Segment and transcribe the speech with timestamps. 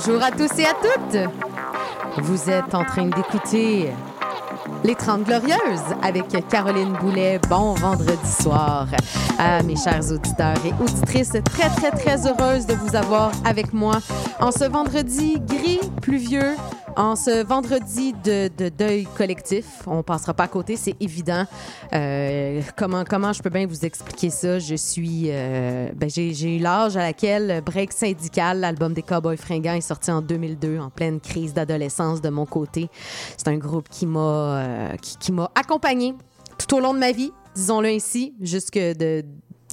[0.00, 2.24] Bonjour à tous et à toutes!
[2.24, 3.90] Vous êtes en train d'écouter
[4.84, 7.40] Les 30 Glorieuses avec Caroline Boulet.
[7.50, 8.86] Bon vendredi soir
[9.40, 11.32] à mes chers auditeurs et auditrices.
[11.44, 13.98] Très, très, très heureuse de vous avoir avec moi
[14.38, 16.54] en ce vendredi gris, pluvieux,
[16.98, 21.44] en ce vendredi de, de deuil collectif, on passera pas à côté, c'est évident.
[21.92, 24.58] Euh, comment, comment je peux bien vous expliquer ça?
[24.58, 25.26] Je suis.
[25.28, 30.10] Euh, ben, j'ai eu l'âge à laquelle Break Syndical, l'album des Cowboys Fringants, est sorti
[30.10, 32.88] en 2002, en pleine crise d'adolescence de mon côté.
[33.36, 36.16] C'est un groupe qui m'a euh, qui, qui m'a accompagné
[36.58, 39.24] tout au long de ma vie, disons-le ainsi, jusque de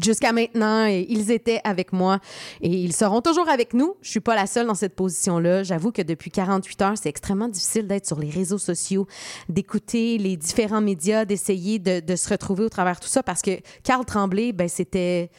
[0.03, 2.19] Jusqu'à maintenant, ils étaient avec moi
[2.61, 3.95] et ils seront toujours avec nous.
[4.01, 5.63] Je suis pas la seule dans cette position-là.
[5.63, 9.07] J'avoue que depuis 48 heures, c'est extrêmement difficile d'être sur les réseaux sociaux,
[9.47, 13.59] d'écouter les différents médias, d'essayer de, se retrouver au travers de tout ça parce que
[13.83, 15.29] Carl Tremblay, ben c'était,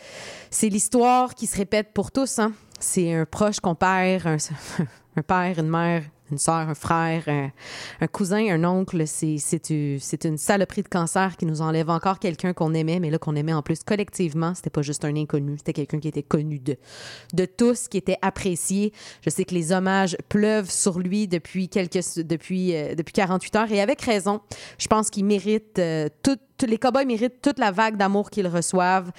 [0.51, 2.39] c'est l'histoire qui se répète pour tous.
[2.39, 2.53] Hein?
[2.81, 7.51] C'est un proche qu'on perd, un père, une mère, une soeur, un frère, un,
[8.01, 9.07] un cousin, un oncle.
[9.07, 13.37] C'est une saloperie de cancer qui nous enlève encore quelqu'un qu'on aimait, mais là qu'on
[13.37, 14.55] aimait en plus collectivement.
[14.55, 16.77] C'était pas juste un inconnu, c'était quelqu'un qui était connu de,
[17.35, 18.93] de tous, qui était apprécié.
[19.23, 23.73] Je sais que les hommages pleuvent sur lui depuis, quelques, depuis, euh, depuis 48 heures
[23.73, 24.41] et avec raison.
[24.79, 29.11] Je pense qu'il mérite euh, tout les cowboys méritent toute la vague d'amour qu'ils reçoivent.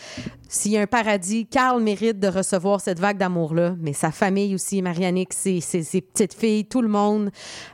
[0.49, 4.55] S'il y a un paradis, Carl mérite de recevoir cette vague d'amour-là, mais sa famille
[4.55, 5.59] aussi, Marianique, ses,
[6.01, 7.29] petites filles, tout le monde.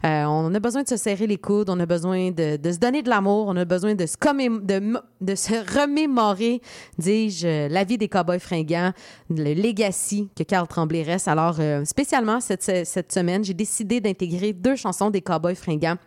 [0.06, 3.03] Euh, on a besoin de se serrer les coudes, on a besoin de, se donner
[3.03, 6.61] de l'amour, on a besoin de se, de, remémorer,
[6.97, 8.91] dis-je, la vie des cowboys fringants,
[9.29, 11.28] le legacy que Carl Tremblay reste.
[11.28, 15.97] Alors, euh, spécialement cette, cette semaine, j'ai décidé d'intégrer deux chansons des cowboys fringants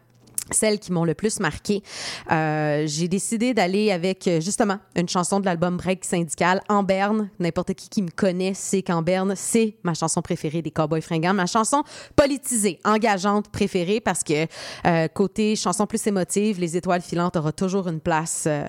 [0.50, 1.82] celles qui m'ont le plus marqué.
[2.30, 7.30] Euh, j'ai décidé d'aller avec justement une chanson de l'album Break syndical en Berne.
[7.38, 11.34] N'importe qui qui me connaît sait qu'en Berne, c'est ma chanson préférée des Cowboys fringants,
[11.34, 11.82] ma chanson
[12.14, 14.46] politisée, engageante préférée parce que
[14.86, 18.66] euh, côté chanson plus émotive, Les Étoiles filantes aura toujours une place euh,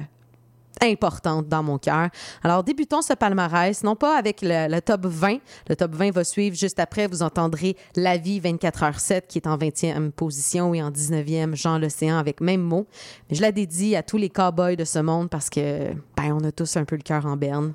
[0.82, 2.10] importante dans mon cœur.
[2.44, 5.38] Alors, débutons ce palmarès, non pas avec le, top 20.
[5.70, 7.08] Le top 20 va suivre juste après.
[7.08, 11.56] Vous entendrez La vie 24 h 7 qui est en 20e position et en 19e
[11.56, 12.88] Jean l'Océan avec même mot.
[13.30, 16.44] Mais je la dédie à tous les cowboys de ce monde parce que, ben, on
[16.44, 17.74] a tous un peu le cœur en berne.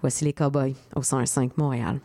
[0.00, 2.00] Voici les cowboys au 105 Montréal.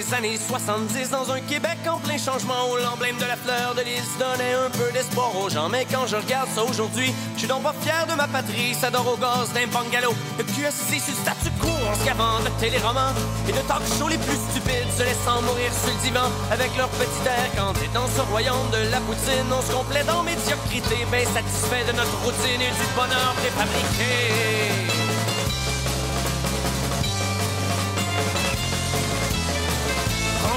[0.00, 3.82] Des années 70 dans un Québec en plein changement où l'emblème de la fleur de
[3.82, 5.68] lys donnait un peu d'espoir aux gens.
[5.68, 8.74] Mais quand je regarde ça aujourd'hui, je suis donc pas fier de ma patrie.
[8.74, 10.14] Ça dort au gaz d'un bungalow.
[10.38, 13.14] Le cul assis sur le statu quo en se gavant de téléromans
[13.48, 16.88] et de talk shows les plus stupides se laissant mourir sur le divan avec leur
[16.96, 19.52] petit air quand t'es dans ce royaume de la poutine.
[19.52, 24.89] On se complète en médiocrité, bien satisfait de notre routine et du bonheur préfabriqué.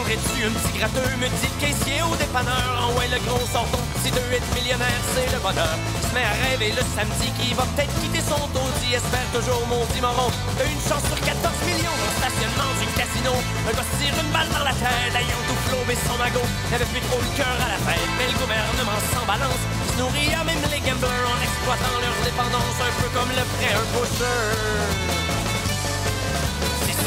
[0.03, 2.68] Prendrais-tu un petit gratteux, me dit le caissier au dépanneur?
[2.75, 5.80] En ouais, le gros sort ton petit deux être millionnaire, c'est le bonheur.
[6.03, 9.00] Se met à rêver le samedi qui va peut-être quitter son taudis.
[9.00, 10.28] Espère toujours mon moron.
[10.59, 13.31] Une chance sur 14 millions le stationnement du casino.
[13.31, 16.47] Un gars tire une balle dans la tête, ayant tout flobé son magot.
[16.68, 19.64] N'avait plus trop le cœur à la fête, mais le gouvernement s'en balance.
[19.88, 23.72] Se nourrit à même les gamblers en exploitant leur dépendance, un peu comme le prêt
[23.72, 25.22] un pusher.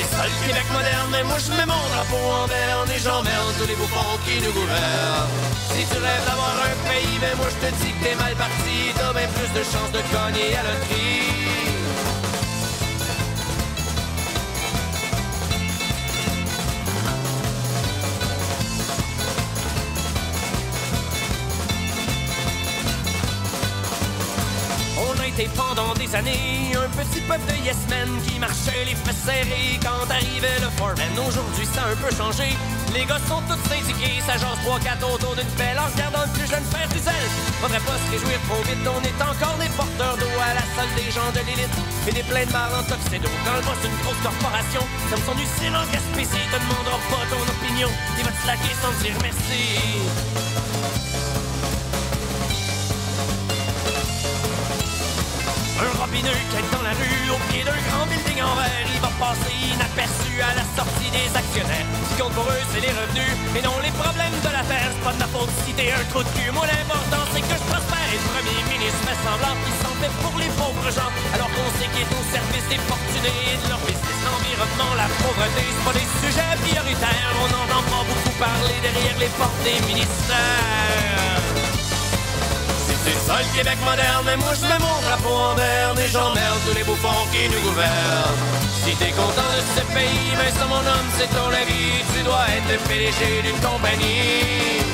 [0.07, 3.75] Le Québec moderne, mais moi je mets mon drapeau en berne et j'emmerde tous les
[3.75, 5.31] bouffons qui nous gouvernent.
[5.75, 8.95] Si tu rêves d'avoir un pays, mais moi je te dis que t'es mal parti,
[8.97, 11.76] t'as bien plus de chances de gagner à la.
[25.37, 29.77] Été pendant des années un petit peuple de yes men qui marchait les fesses serrées
[29.85, 31.13] quand arrivait le foreman.
[31.29, 32.57] Aujourd'hui, ça a un peu changé.
[32.95, 36.49] Les gars sont tous syndiqués, ça jase 3-4 autour d'une pelle en regardant le plus
[36.49, 37.29] jeune faire du zèle.
[37.61, 40.93] Faudrait pas se réjouir trop vite, on est encore des porteurs d'eau à la salle
[40.97, 41.77] des gens de l'élite.
[42.09, 43.29] Et des pleins de en tuxedo.
[43.45, 47.45] Quand le boss d'une grosse corporation, comme son usine en Gaspésie, te demandera pas ton
[47.45, 47.91] opinion.
[48.17, 50.56] Il va te slacker sans dire merci.
[56.07, 58.87] Lumineux quête dans la rue au pied d'un grand building en verre.
[58.95, 61.87] Il va passer inaperçu à la sortie des actionnaires.
[61.87, 64.91] Ce qui compte pour eux, c'est les revenus et non les problèmes de la terre.
[64.95, 66.51] C'est pas de ma faute si t'es un trou de cul.
[66.53, 68.11] Moi, l'important, c'est que je prospère.
[68.15, 71.11] Et le premier ministre fait semblant qu'il s'en fait pour les pauvres gens.
[71.35, 74.19] Alors qu'on sait qu'il est au service des fortunés de leur business.
[74.27, 77.33] L'environnement, la pauvreté, c'est pas des sujets prioritaires.
[77.43, 81.56] On n'entend pas beaucoup parler derrière les portes des ministères.
[83.07, 86.59] C'est ça le Québec moderne, mais moi je mets mon drapeau en berne et j'emmerde
[86.67, 88.35] tous les bouffons qui nous gouvernent.
[88.83, 92.47] Si t'es content de ce pays, mais ça mon homme, c'est ton avis, tu dois
[92.51, 94.86] être le PDG d'une compagnie.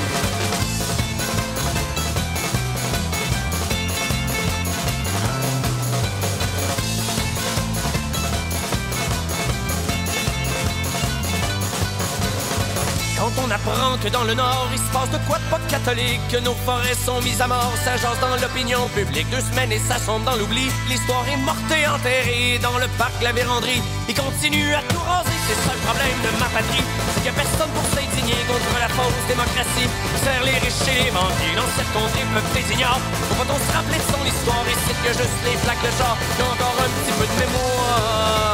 [13.62, 16.54] Apprend que dans le Nord, il se passe de quoi de pas catholique, que nos
[16.66, 19.28] forêts sont mises à mort, ça jase dans l'opinion publique.
[19.30, 20.66] Deux semaines et ça sombre dans l'oubli.
[20.88, 23.82] L'histoire est morte et enterrée dans le parc La Vérandrie.
[24.08, 26.86] Il continue à tout raser, c'est ça le problème de ma patrie.
[27.22, 29.88] C'est a personne pour s'indigner contre la fausse démocratie.
[30.22, 33.02] Serre les riches et les banquiers dans cette contrée des ignorants.
[33.28, 36.16] Pourquoi on se rappeler de son histoire et c'est que juste les flaques de char
[36.36, 38.51] qui ont encore un petit peu de mémoire.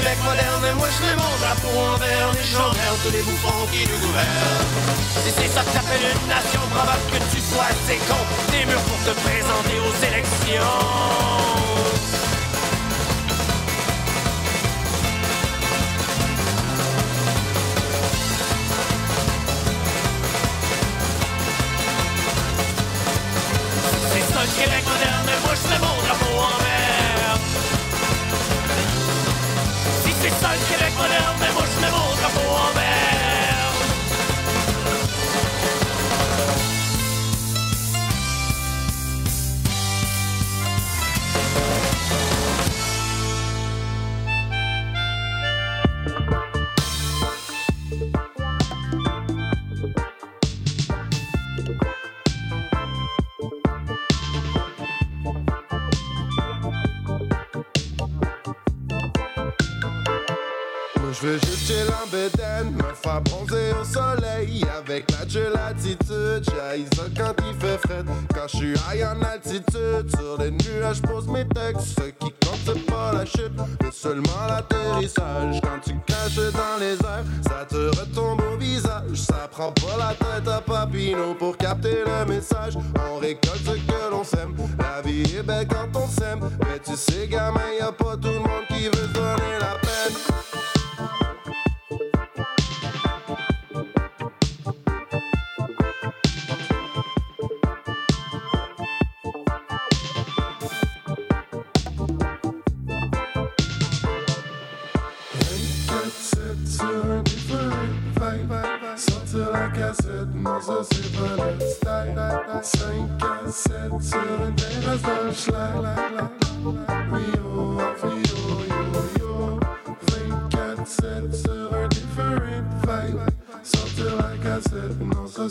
[0.00, 3.86] Moderne, mais moi je mets mon drapeau en vert et j'emmerde tous les bouffons qui
[3.86, 4.64] nous gouvernent.
[5.22, 8.16] Si c'est ça que t'appelles une nation, probable que tu sois assez con,
[8.50, 11.20] des murs pour te présenter aux élections.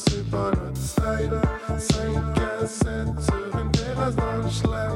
[0.10, 1.42] Non ça c'est pas notre style.
[1.78, 2.88] 5 à 7
[3.22, 4.92] sur une terrasse dans le schlag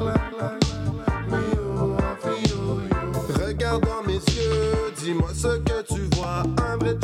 [1.28, 6.42] Rio, Rio, yo Regarde dans mes yeux, dis-moi ce que tu vois.
[6.62, 6.96] Un vrai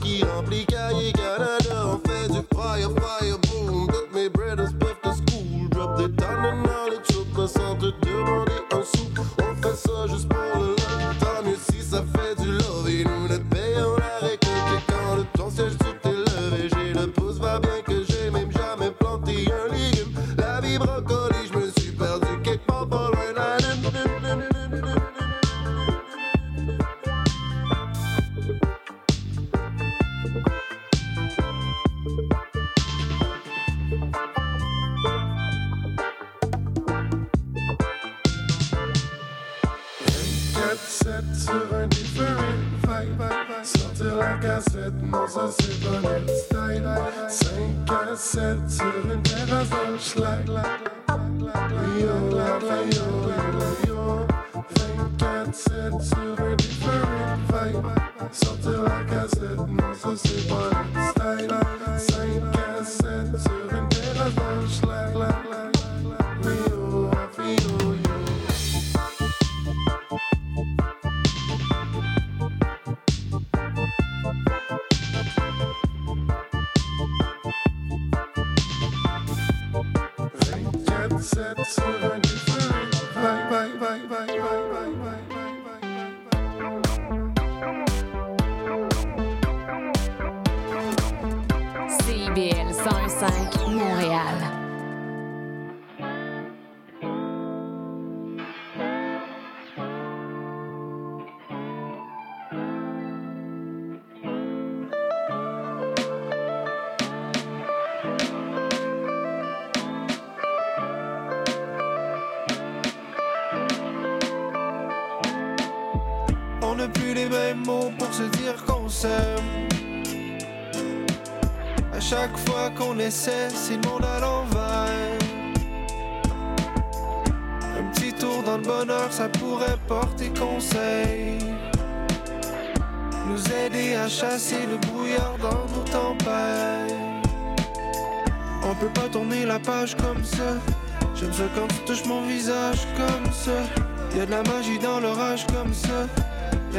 [0.00, 1.86] qui remplit Canada.
[1.86, 3.88] On fait du fire, fire, boom.
[4.14, 4.96] Mes brothers peuvent
[5.70, 6.08] Drop des
[7.46, 9.06] Sans te demander un sou.
[9.38, 10.74] On fait ça juste pour le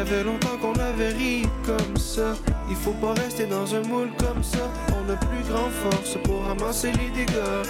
[0.08, 2.34] Y avait longtemps qu'on avait ri comme ça.
[2.70, 4.60] Il faut pas rester dans un moule comme ça.
[4.92, 7.68] On a plus grand force pour ramasser les dégâts.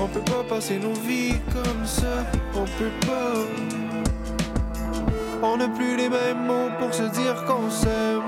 [0.00, 2.24] On peut pas passer nos vies comme ça.
[2.54, 3.34] On peut pas.
[5.42, 8.22] On n'a plus les mêmes mots pour se dire qu'on s'aime.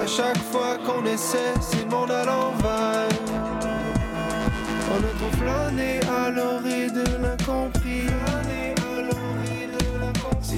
[0.00, 3.08] À chaque fois qu'on essaie, c'est le monde à l'envers.
[4.92, 7.73] On a trop flâné à l'orée de l'incompris.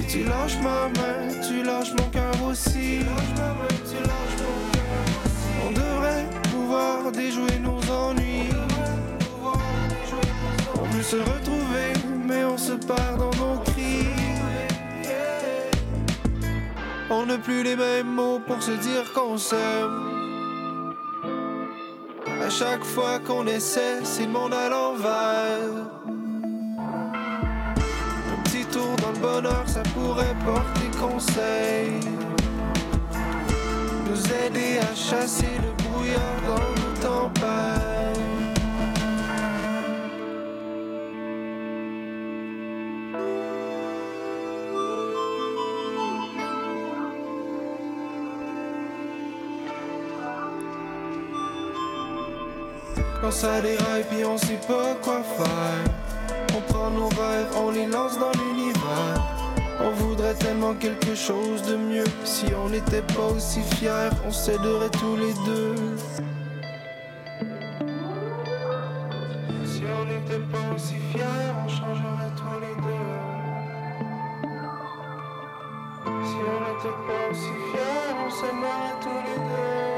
[0.09, 2.99] Tu lâches ma main, tu lâches mon cœur aussi.
[5.65, 8.49] On devrait pouvoir déjouer nos ennuis.
[10.81, 11.91] On veut se retrouver,
[12.25, 14.07] mais on se perd dans nos cris.
[17.09, 20.93] On n'a plus les mêmes mots pour se dire qu'on s'aime.
[22.41, 24.67] À chaque fois qu'on essaie, c'est le monde à.
[29.13, 31.99] Bonheur, ça pourrait porter conseil.
[34.09, 37.87] Nous aider à chasser le brouillard dans nos tempêtes.
[53.21, 57.87] Quand ça déraille puis on sait pas quoi faire On prend nos rêves, on les
[57.87, 58.66] lance dans l'univers
[59.79, 62.03] On voudrait tellement quelque chose de mieux.
[62.23, 65.75] Si on n'était pas aussi fiers, on s'aiderait tous les deux.
[69.65, 73.15] Si on n'était pas aussi fiers, on changerait tous les deux.
[76.25, 79.97] Si on n'était pas aussi fiers, on s'aimerait tous les deux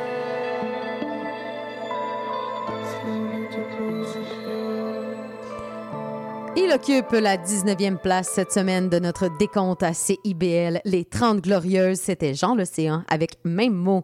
[6.61, 10.81] Il occupe la 19e place cette semaine de notre décompte à CIBL.
[10.83, 14.03] Les 30 Glorieuses, c'était Jean l'Océan avec même mot.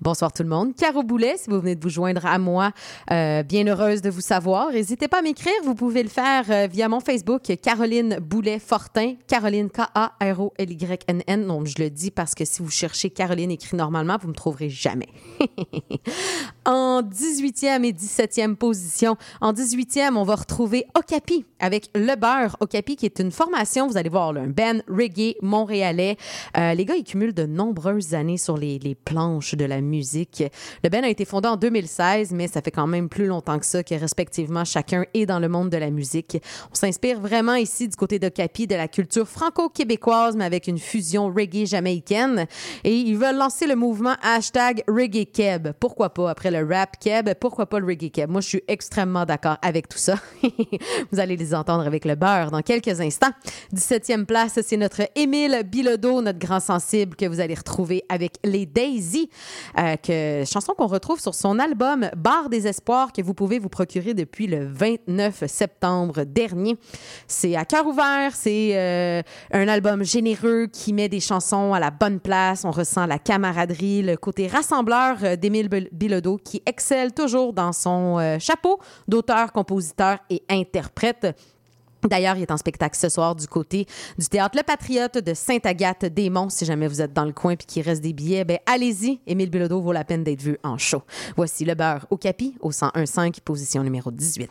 [0.00, 0.76] Bonsoir tout le monde.
[0.76, 2.70] Caro Boulet, si vous venez de vous joindre à moi,
[3.10, 4.70] euh, bien heureuse de vous savoir.
[4.70, 5.52] N'hésitez pas à m'écrire.
[5.64, 9.14] Vous pouvez le faire euh, via mon Facebook, Caroline Boulet-Fortin.
[9.26, 11.44] Caroline K-A-R-O-L-Y-N-N.
[11.44, 14.70] Non, je le dis parce que si vous cherchez Caroline écrit normalement, vous me trouverez
[14.70, 15.08] jamais.
[16.64, 22.96] en 18e et 17e position, en 18e, on va retrouver Okapi avec le Beurre Okapi,
[22.96, 26.16] qui est une formation, vous allez voir, là, un band reggae montréalais.
[26.56, 30.44] Euh, les gars, ils cumulent de nombreuses années sur les, planches de la musique.
[30.84, 33.66] Le band a été fondé en 2016, mais ça fait quand même plus longtemps que
[33.66, 36.38] ça que respectivement chacun est dans le monde de la musique.
[36.70, 41.32] On s'inspire vraiment ici du côté d'Okapi de la culture franco-québécoise, mais avec une fusion
[41.32, 42.46] reggae jamaïcaine.
[42.84, 45.68] Et ils veulent lancer le mouvement hashtag reggae keb.
[45.78, 46.30] Pourquoi pas?
[46.30, 48.30] Après le rap keb, pourquoi pas le reggae keb?
[48.30, 50.16] Moi, je suis extrêmement d'accord avec tout ça.
[51.12, 53.32] vous allez les entendre avec le beurre dans quelques instants.
[53.74, 58.66] 17e place, c'est notre Émile Bilodeau, notre grand sensible que vous allez retrouver avec les
[58.66, 59.28] Daisy,
[59.78, 63.68] euh, que, chanson qu'on retrouve sur son album Bar des Espoirs que vous pouvez vous
[63.68, 66.76] procurer depuis le 29 septembre dernier.
[67.26, 71.90] C'est à cœur ouvert, c'est euh, un album généreux qui met des chansons à la
[71.90, 72.64] bonne place.
[72.64, 78.36] On ressent la camaraderie, le côté rassembleur euh, d'Émile Bilodeau qui excelle toujours dans son
[78.38, 78.78] chapeau
[79.08, 81.26] d'auteur, compositeur et interprète.
[82.02, 83.86] D'ailleurs, il est en spectacle ce soir du côté
[84.18, 86.50] du théâtre Le Patriote de Sainte-Agathe-des-Monts.
[86.50, 89.20] Si jamais vous êtes dans le coin et qu'il reste des billets, ben allez-y.
[89.26, 91.02] Émile Bilodeau vaut la peine d'être vu en show.
[91.36, 94.50] Voici le beurre au capi au 101.5, position numéro 18.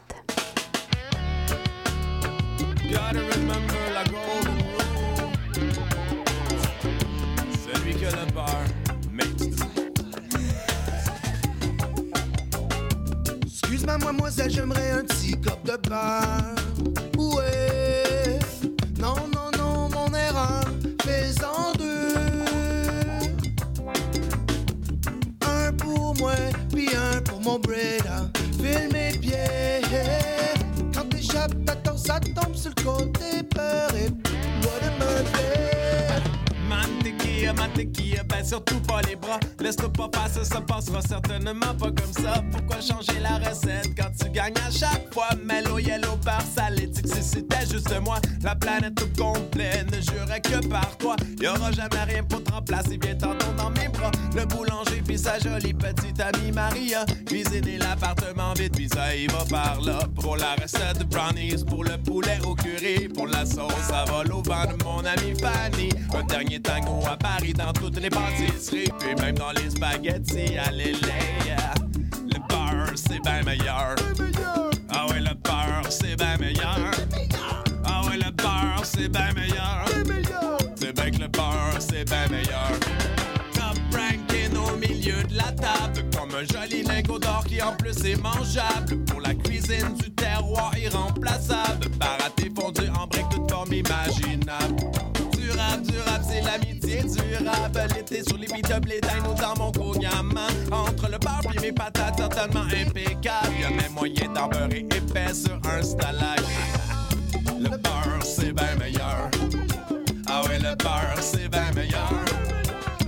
[13.75, 16.55] Excuse-moi, mademoiselle, j'aimerais un petit cop de beurre.
[17.17, 18.39] Ouais.
[18.97, 20.63] Non, non, non, mon erreur,
[21.03, 22.15] fais-en deux.
[25.41, 26.31] Un pour moi,
[26.71, 28.31] puis un pour mon breda.
[28.53, 29.81] File mes pieds.
[30.93, 34.07] Quand t'échappes, t'attends, ça tombe sur le côté peur et
[34.63, 35.64] what a Murphy.
[37.53, 39.39] Mantequilla, mantequilla, ben surtout pas les bras.
[39.59, 42.43] Laisse-toi pas passer, ça passera certainement pas comme ça.
[42.51, 45.29] Pourquoi changer la recette quand tu gagnes à chaque fois?
[45.43, 50.65] Mellow, yellow, par salé, si c'était juste moi, la planète au complet ne jurait que
[50.67, 51.15] par toi.
[51.39, 54.11] Y'aura jamais rien pour te remplacer, viens t'entendre dans mes bras.
[54.35, 57.05] Le boulanger puis sa jolie petite amie Maria.
[57.27, 59.99] Cuisiner l'appartement vite, puis ça y va par là.
[60.19, 64.31] Pour la recette de brownies, pour le poulet au curry, pour la sauce à vol
[64.31, 65.89] au vent de mon ami Fanny.
[66.13, 70.71] Un dernier tango à Paris dans toutes les pâtisseries, puis même dans les spaghettis à
[70.71, 71.75] l'élève.
[72.23, 73.95] Le beurre, c'est bien meilleur.
[74.89, 76.91] Ah ouais, le beurre, c'est bien meilleur.
[77.85, 79.85] Ah ouais, le beurre, c'est bien meilleur.
[80.75, 82.71] C'est bien que le beurre, c'est bien meilleur.
[83.53, 88.03] Top ranking au milieu de la table, comme un joli lingot d'or qui en plus
[88.05, 88.97] est mangeable.
[89.05, 95.14] Pour la cuisine du terroir irremplaçable, baraté fondu en briques toute forme imaginable.
[95.85, 97.87] Durable, c'est l'amitié durable.
[97.95, 100.47] L'été sur les beat-up, les dinos dans mon konyama.
[100.71, 103.53] Entre le beurre et mes patates, certainement impeccable.
[103.59, 106.41] Y'a même moyen d'en beurrer épais sur un stalag.
[107.59, 109.29] Le beurre, c'est bien meilleur.
[110.27, 112.11] Ah ouais, le beurre, c'est bien meilleur.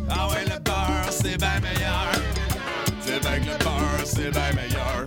[0.09, 2.11] Ah ouais, le beurre, c'est bien meilleur.
[3.01, 5.06] C'est bien que le beurre, c'est bien meilleur.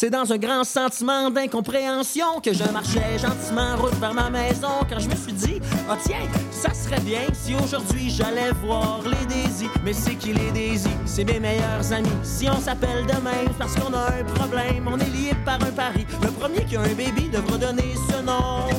[0.00, 4.98] C'est dans un grand sentiment d'incompréhension que je marchais gentiment route vers ma maison quand
[4.98, 5.60] je me suis dit,
[5.90, 9.66] ah tiens, ça serait bien si aujourd'hui j'allais voir les Daisy.
[9.84, 10.88] Mais c'est qui les Daisy?
[11.04, 12.08] C'est mes meilleurs amis.
[12.22, 16.06] Si on s'appelle demain parce qu'on a un problème, on est lié par un pari.
[16.22, 18.70] Le premier qui a un baby devra donner ce nom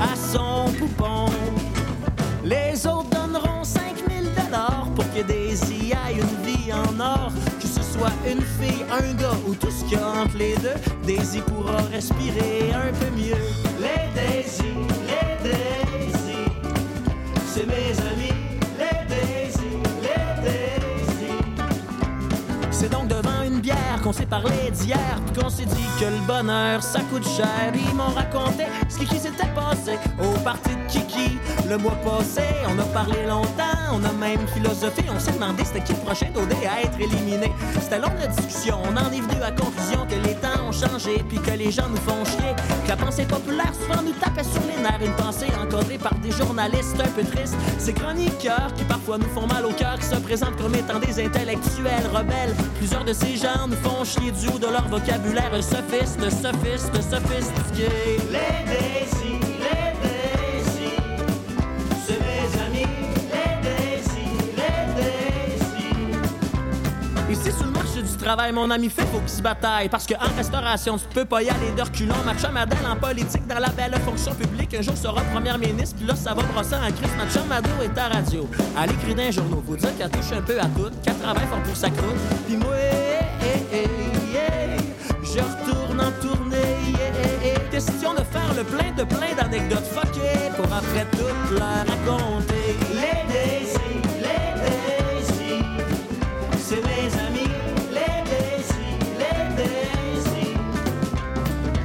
[0.00, 1.26] à son poupon.
[2.44, 7.32] Les autres donneront 5000 dollars pour que Daisy aille une vie en or.
[8.26, 11.78] Une fille, un gars ou tout ce qu'il y a entre les deux, Daisy pourra
[11.92, 13.34] respirer un peu mieux.
[13.80, 14.62] Les Daisy,
[15.06, 16.44] les Daisy,
[17.46, 18.34] c'est mes amis.
[18.78, 21.32] Les Daisy, les Daisy.
[22.70, 26.26] C'est donc devant une bière qu'on s'est parlé d'hier, puis qu'on s'est dit que le
[26.26, 27.72] bonheur ça coûte cher.
[27.74, 30.69] Ils m'ont raconté ce qui s'était passé au parti
[31.70, 32.42] le mois passé.
[32.68, 35.04] On a parlé longtemps, on a même philosophé.
[35.14, 37.52] On s'est demandé c'était qui le prochain d'OD à être éliminé.
[37.80, 40.72] C'était long la discussion, on en est venu à la conclusion que les temps ont
[40.72, 42.54] changé puis que les gens nous font chier.
[42.84, 45.00] Que la pensée populaire souvent nous tapait sur les nerfs.
[45.00, 47.56] Une pensée encodée par des journalistes un peu tristes.
[47.78, 51.24] Ces chroniqueurs qui parfois nous font mal au cœur, qui se présentent comme étant des
[51.24, 52.54] intellectuels rebelles.
[52.78, 57.88] Plusieurs de ces gens nous font chier du haut de leur vocabulaire sophiste, sophiste, sophistiqué.
[58.28, 59.29] Les Daisy,
[68.20, 69.88] travail, mon ami fait faut qu'il se bataille.
[69.88, 72.14] Parce qu'en restauration, tu peux pas y aller de reculons.
[72.24, 75.96] Ma chum Adèle en politique, dans la belle fonction publique, un jour sera première ministre,
[75.96, 77.10] puis là, ça va brosser en crise.
[77.16, 78.48] Ma chum Ado est à radio.
[78.82, 81.46] Elle écrit dans un journaux, vous dire qu'elle touche un peu à tout, qu'elle travaille
[81.46, 82.16] fort pour sa croûte.
[82.46, 82.74] Puis moi,
[83.42, 84.76] eh, eh, eh,
[85.24, 86.58] je retourne en tournée.
[87.70, 92.76] Question de faire le plein de plein d'anecdotes fuckées pour après toutes la raconter.
[92.94, 93.79] Les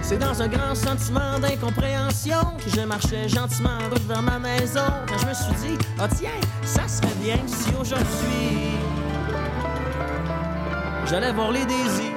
[0.08, 4.86] C'est dans un grand sentiment d'incompréhension que je marchais gentiment en vers ma maison.
[5.08, 6.30] Quand je me suis dit, ah tiens,
[6.64, 8.78] ça serait bien si aujourd'hui
[11.08, 12.15] j'allais voir les Daisy.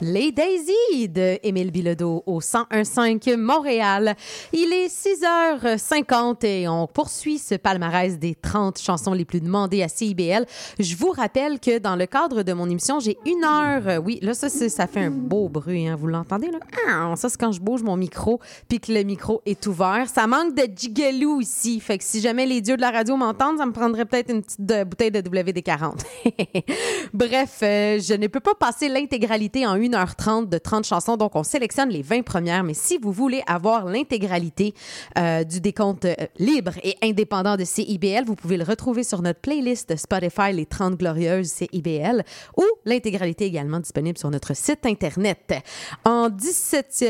[0.00, 4.14] Les Daisy de Émile Bilodeau au 1015 Montréal.
[4.52, 9.88] Il est 6h50 et on poursuit ce palmarès des 30 chansons les plus demandées à
[9.88, 10.46] CIBL.
[10.78, 13.88] Je vous rappelle que dans le cadre de mon émission, j'ai une heure.
[13.88, 15.88] euh, Oui, là, ça, ça fait un beau bruit.
[15.88, 15.96] hein.
[15.98, 16.58] Vous l'entendez, là?
[16.88, 20.06] Ah, Ça, c'est quand je bouge mon micro puis que le micro est ouvert.
[20.14, 21.80] Ça manque de gigalou ici.
[21.80, 24.42] Fait que si jamais les dieux de la radio m'entendent, ça me prendrait peut-être une
[24.42, 25.98] petite bouteille de WD-40.
[27.12, 31.42] Bref, euh, je ne peux pas passer l'intégralité en 1h30 de 30 chansons, donc on
[31.42, 32.64] sélectionne les 20 premières.
[32.64, 34.74] Mais si vous voulez avoir l'intégralité
[35.18, 39.40] euh, du décompte euh, libre et indépendant de CIBL, vous pouvez le retrouver sur notre
[39.40, 42.22] playlist Spotify, les 30 glorieuses CIBL,
[42.56, 45.54] ou l'intégralité également disponible sur notre site Internet.
[46.04, 47.04] En 17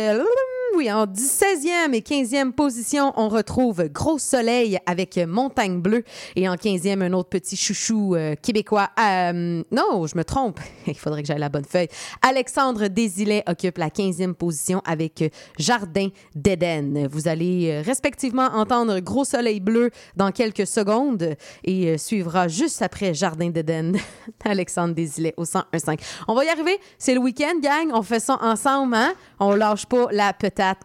[0.74, 6.04] oui, en 16e et 15e position, on retrouve Gros Soleil avec Montagne Bleue.
[6.36, 8.90] Et en 15e, un autre petit chouchou euh, québécois.
[9.00, 10.60] euh, non, je me trompe.
[10.86, 11.88] Il faudrait que j'aille la bonne feuille.
[12.22, 17.08] Alexandre Désilet occupe la 15e position avec Jardin d'Éden.
[17.10, 23.14] Vous allez euh, respectivement entendre Gros Soleil Bleu dans quelques secondes et suivra juste après
[23.14, 23.96] Jardin d'Éden
[24.44, 25.98] Alexandre Désilet au 101.5.
[26.28, 26.78] On va y arriver.
[26.98, 27.90] C'est le week-end, gang.
[27.92, 29.12] On fait ça ensemble, hein?
[29.40, 30.32] On lâche pas la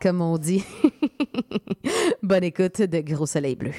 [0.02, 0.64] comme on dit.
[2.24, 3.74] Bonne écoute de Gros Soleil Bleu.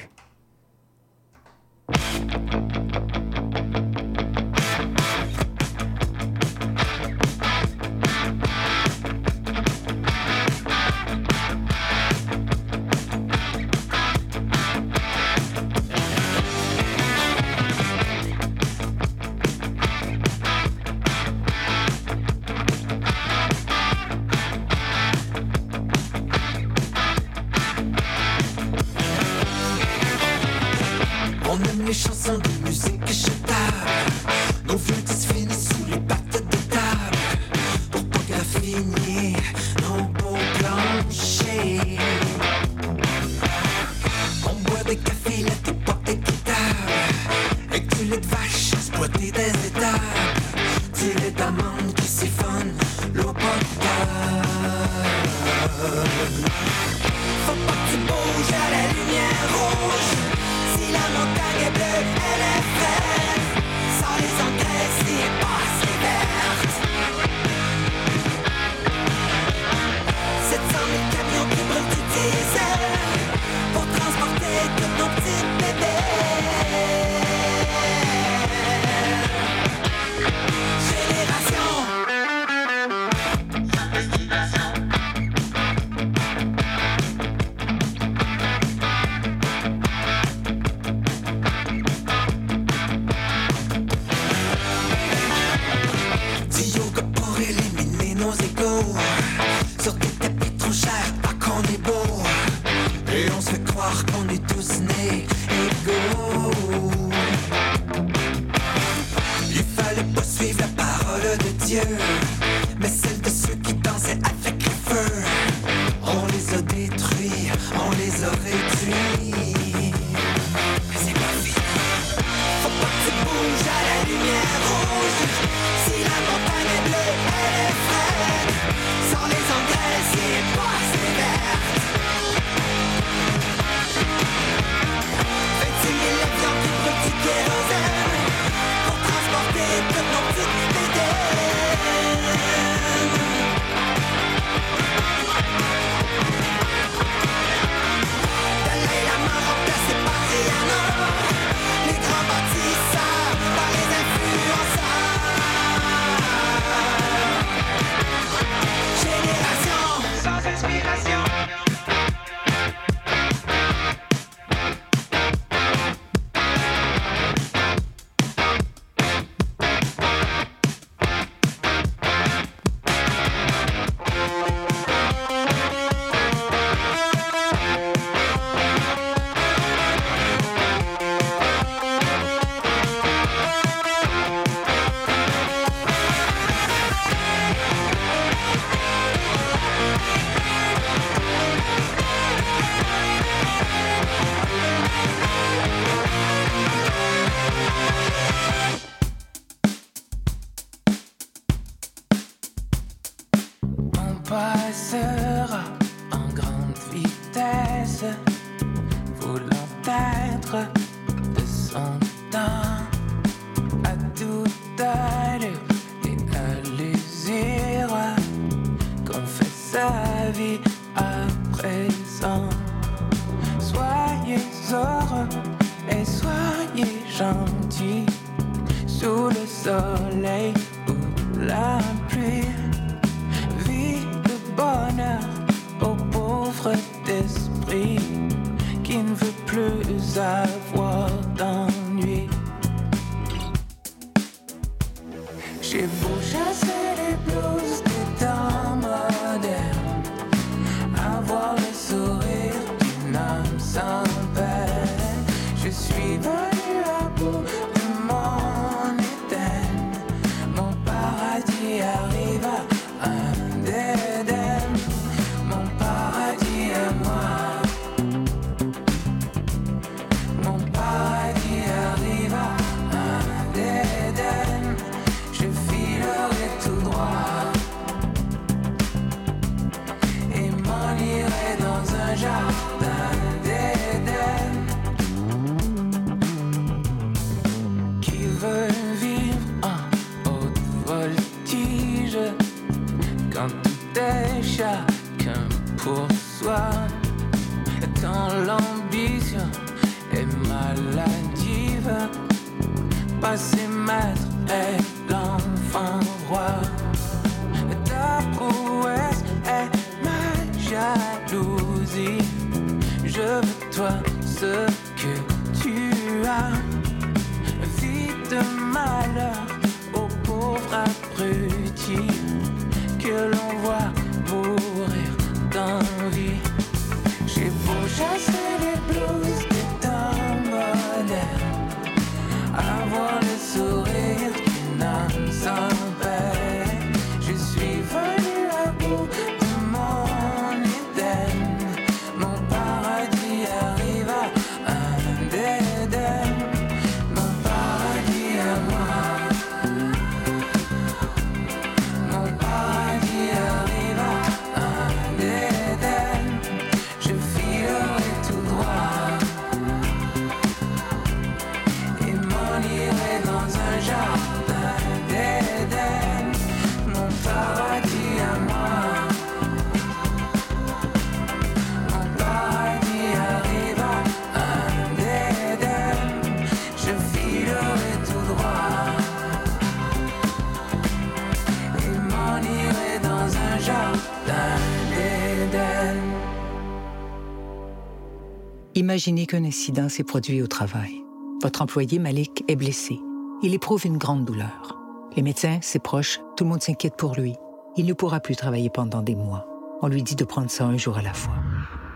[388.95, 391.03] Imaginez qu'un incident s'est produit au travail.
[391.41, 392.97] Votre employé Malik est blessé.
[393.43, 394.79] Il éprouve une grande douleur.
[395.17, 397.33] Les médecins, ses proches, tout le monde s'inquiète pour lui.
[397.75, 399.45] Il ne pourra plus travailler pendant des mois.
[399.81, 401.35] On lui dit de prendre ça un jour à la fois.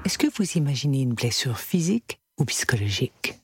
[0.04, 3.40] Est-ce que vous imaginez une blessure physique ou psychologique?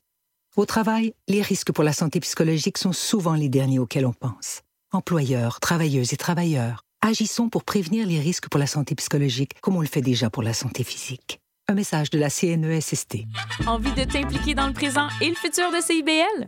[0.57, 4.63] Au travail, les risques pour la santé psychologique sont souvent les derniers auxquels on pense.
[4.91, 9.81] Employeurs, travailleuses et travailleurs, agissons pour prévenir les risques pour la santé psychologique comme on
[9.81, 11.39] le fait déjà pour la santé physique.
[11.67, 13.25] Un message de la CNESST.
[13.65, 16.47] Envie de t'impliquer dans le présent et le futur de CIBL?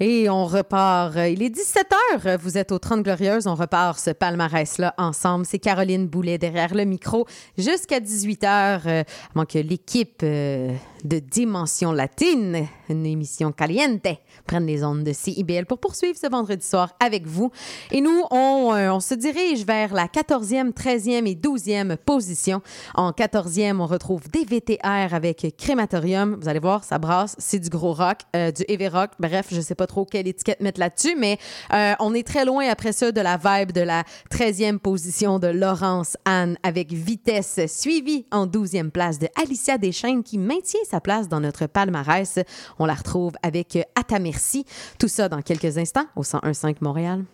[0.00, 1.14] Et on repart.
[1.16, 2.36] Il est 17 h.
[2.38, 3.46] Vous êtes aux 30 Glorieuses.
[3.46, 5.46] On repart ce palmarès-là ensemble.
[5.46, 7.26] C'est Caroline Boulet derrière le micro
[7.56, 9.04] jusqu'à 18 h.
[9.34, 10.72] avant que l'équipe euh,
[11.04, 14.06] de Dimension Latine, une émission caliente,
[14.44, 17.50] prennent les ondes de CIBL pour poursuivre ce vendredi soir avec vous.
[17.90, 22.62] Et nous, on, euh, se dirige vers la 14e, 13e et 12e position.
[22.94, 26.36] En 14e, on retrouve DVTR avec Crématorium.
[26.40, 29.10] Vous allez voir, ça brasse, c'est du gros rock, euh, du heavy rock.
[29.18, 31.38] Bref, je sais pas trop quelle étiquette mettre là-dessus, mais
[31.72, 35.48] euh, on est très loin après ça de la vibe de la 13e position de
[35.48, 41.28] Laurence Anne avec Vitesse, suivie en 12e place de Alicia Deschaines qui maintient sa place
[41.28, 42.38] dans notre palmarès.
[42.78, 44.66] On la retrouve avec ta merci.
[44.98, 47.24] Tout ça dans quelques instants au 101.5 Montréal.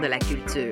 [0.00, 0.67] De la culture.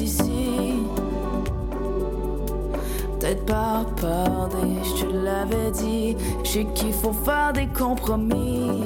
[0.00, 0.74] Ici.
[3.18, 6.16] Peut-être par des, je te l'avais dit.
[6.44, 8.84] Je sais qu'il faut faire des compromis.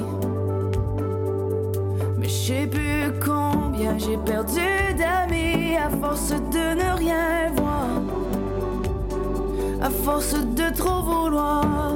[2.17, 4.61] Mais je sais plus combien j'ai perdu
[4.97, 8.01] d'amis à force de ne rien voir.
[9.81, 11.94] À force de trop vouloir.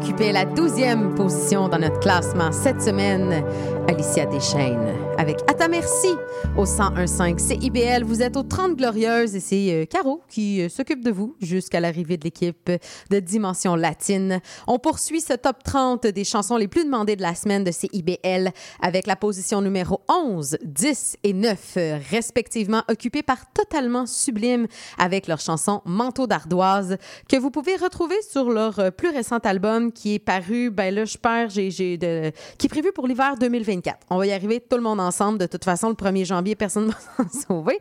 [0.00, 3.44] Occupait la 12e position dans notre classement cette semaine.
[3.88, 6.08] Alicia Deschaines avec À ta merci
[6.56, 8.04] au 1015 CIBL.
[8.04, 11.78] Vous êtes aux 30 Glorieuses et c'est euh, Caro qui euh, s'occupe de vous jusqu'à
[11.78, 12.70] l'arrivée de l'équipe
[13.10, 14.40] de Dimension Latine.
[14.66, 18.50] On poursuit ce top 30 des chansons les plus demandées de la semaine de CIBL
[18.80, 25.26] avec la position numéro 11, 10 et 9 euh, respectivement occupées par Totalement Sublime avec
[25.26, 26.96] leur chanson Manteau d'ardoise
[27.28, 31.04] que vous pouvez retrouver sur leur euh, plus récent album qui est paru, ben là
[31.04, 33.98] je perds, qui est prévu pour l'hiver 2024.
[34.08, 35.09] On va y arriver tout le monde ensemble.
[35.10, 37.78] De toute façon, le 1er janvier, personne ne va s'en sauver.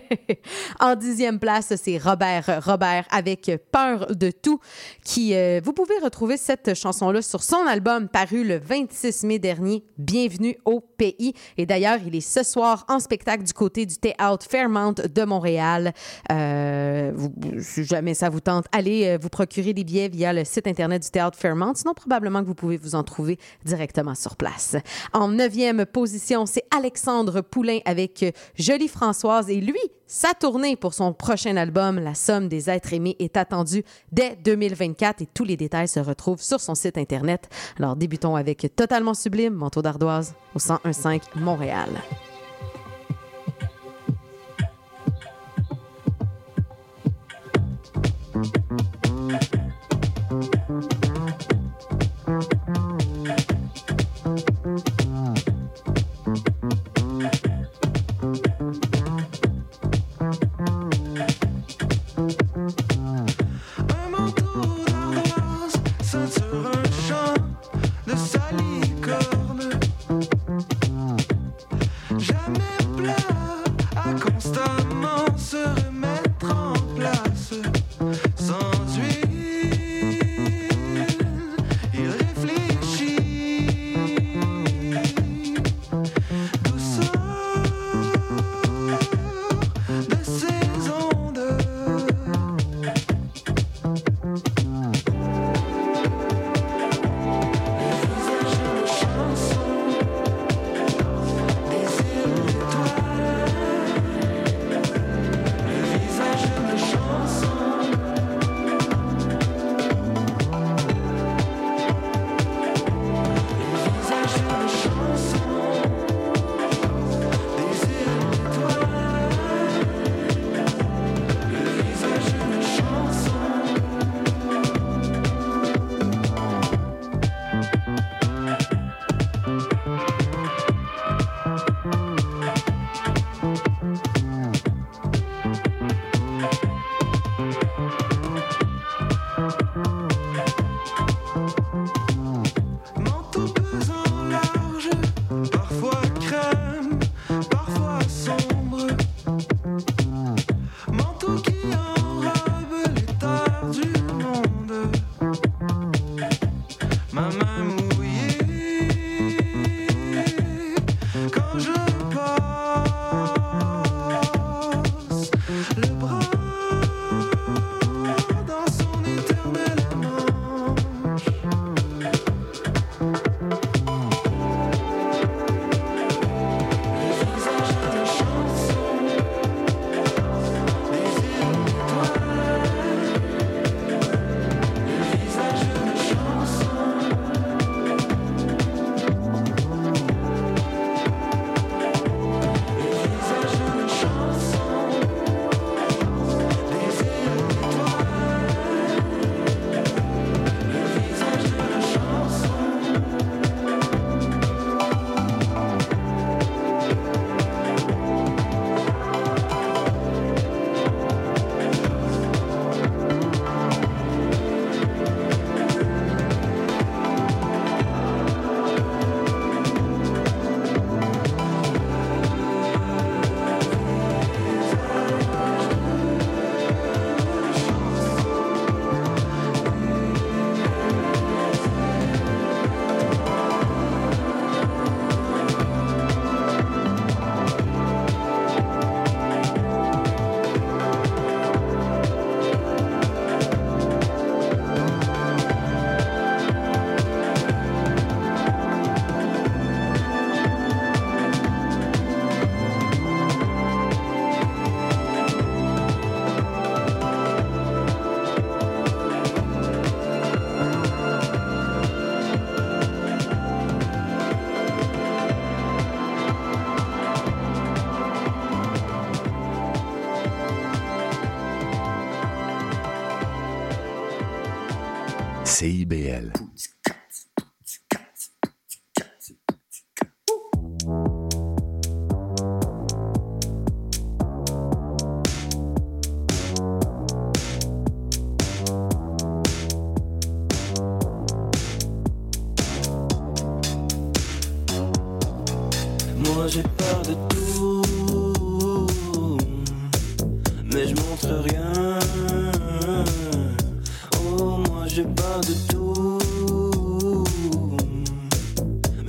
[0.80, 4.58] en dixième place, c'est Robert Robert avec Peur de tout,
[5.04, 9.84] qui euh, vous pouvez retrouver cette chanson-là sur son album paru le 26 mai dernier.
[9.98, 11.34] Bienvenue au pays.
[11.58, 15.92] Et d'ailleurs, il est ce soir en spectacle du côté du théâtre Fairmount de Montréal.
[16.32, 17.12] Euh,
[17.60, 21.02] si jamais ça vous tente, allez euh, vous procurer des billets via le site internet
[21.02, 21.74] du théâtre Fairmount.
[21.74, 24.76] Sinon, probablement que vous pouvez vous en trouver directement sur place.
[25.12, 29.50] En neuvième position, c'est Alexandre Poulain avec euh, Jolie Françoise.
[29.50, 33.84] Et lui, sa tournée pour son prochain album, La Somme des êtres aimés, est attendue
[34.12, 37.48] dès 2024 et tous les détails se retrouvent sur son site internet.
[37.78, 41.90] Alors, débutons avec Totalement Sublime, Manteau d'ardoise au 1015 Montréal.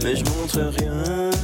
[0.08, 1.37] Mais je montre rien.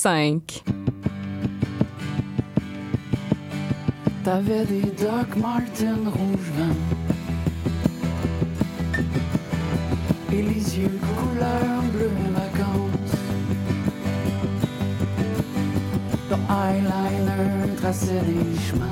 [0.00, 0.62] 101.5.
[4.24, 6.52] T'avais des Doc Martin rouge
[10.32, 13.16] Et les yeux couleur bleu vacances
[16.30, 18.86] Ton eyeliner traçait des chemins.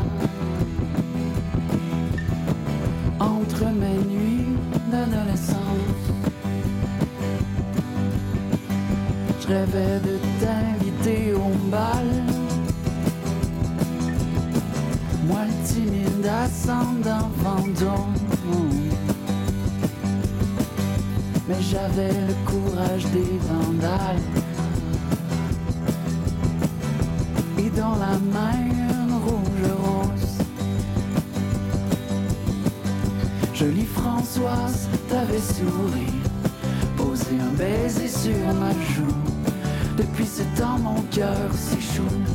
[3.18, 4.56] Entre mes nuits
[4.90, 5.59] d'adolescence
[9.40, 10.18] Je rêvais de
[16.49, 18.14] timide ascendant Vendôme.
[21.49, 24.16] Mais j'avais le courage des vandales.
[27.59, 30.38] Et dans la main une rouge rose
[33.55, 36.12] Jolie Françoise, t'avais souri
[36.96, 39.16] Posé un baiser sur ma joue.
[39.96, 42.28] Depuis ce temps mon cœur s'échoue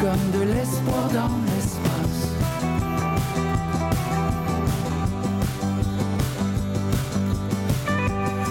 [0.00, 2.20] Comme de l'espoir dans l'espace.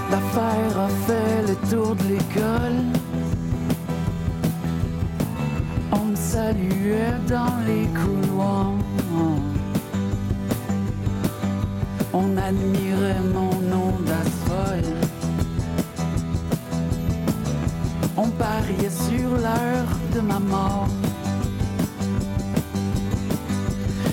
[0.09, 2.85] L'affaire a fait le tour de l'école.
[5.91, 8.75] On me saluait dans les couloirs.
[12.13, 13.58] On admirait mon
[20.21, 20.87] ma mort.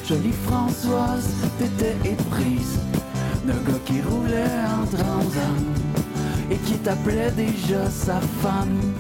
[0.09, 1.29] Jolie Françoise,
[1.59, 2.79] t'étais éprise
[3.45, 4.45] d'un gars qui roulait
[4.81, 5.65] en transam
[6.51, 8.96] et qui t'appelait déjà sa femme.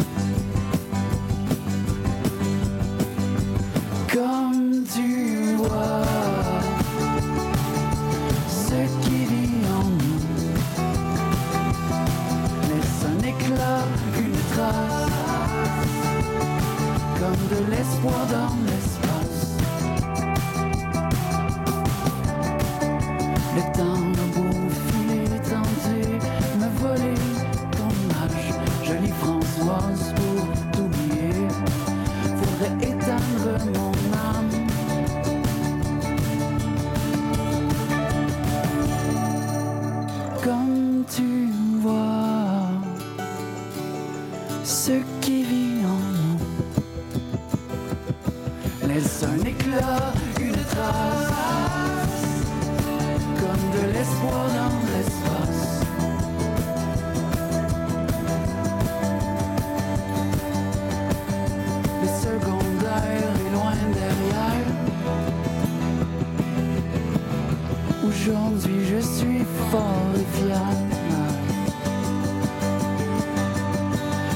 [69.07, 70.27] Suis fort et.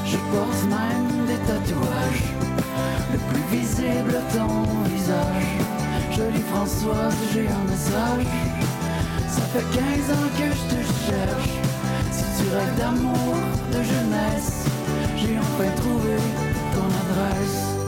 [0.05, 2.27] Je porte même des tatouages.
[3.11, 5.51] Le plus visible, ton visage.
[6.15, 8.27] Jolie Françoise, j'ai un message.
[9.27, 11.53] Ça fait 15 ans que je te cherche.
[12.11, 13.35] Si tu rêves d'amour,
[13.71, 14.65] de jeunesse,
[15.17, 16.15] j'ai enfin trouvé
[16.73, 17.80] ton adresse.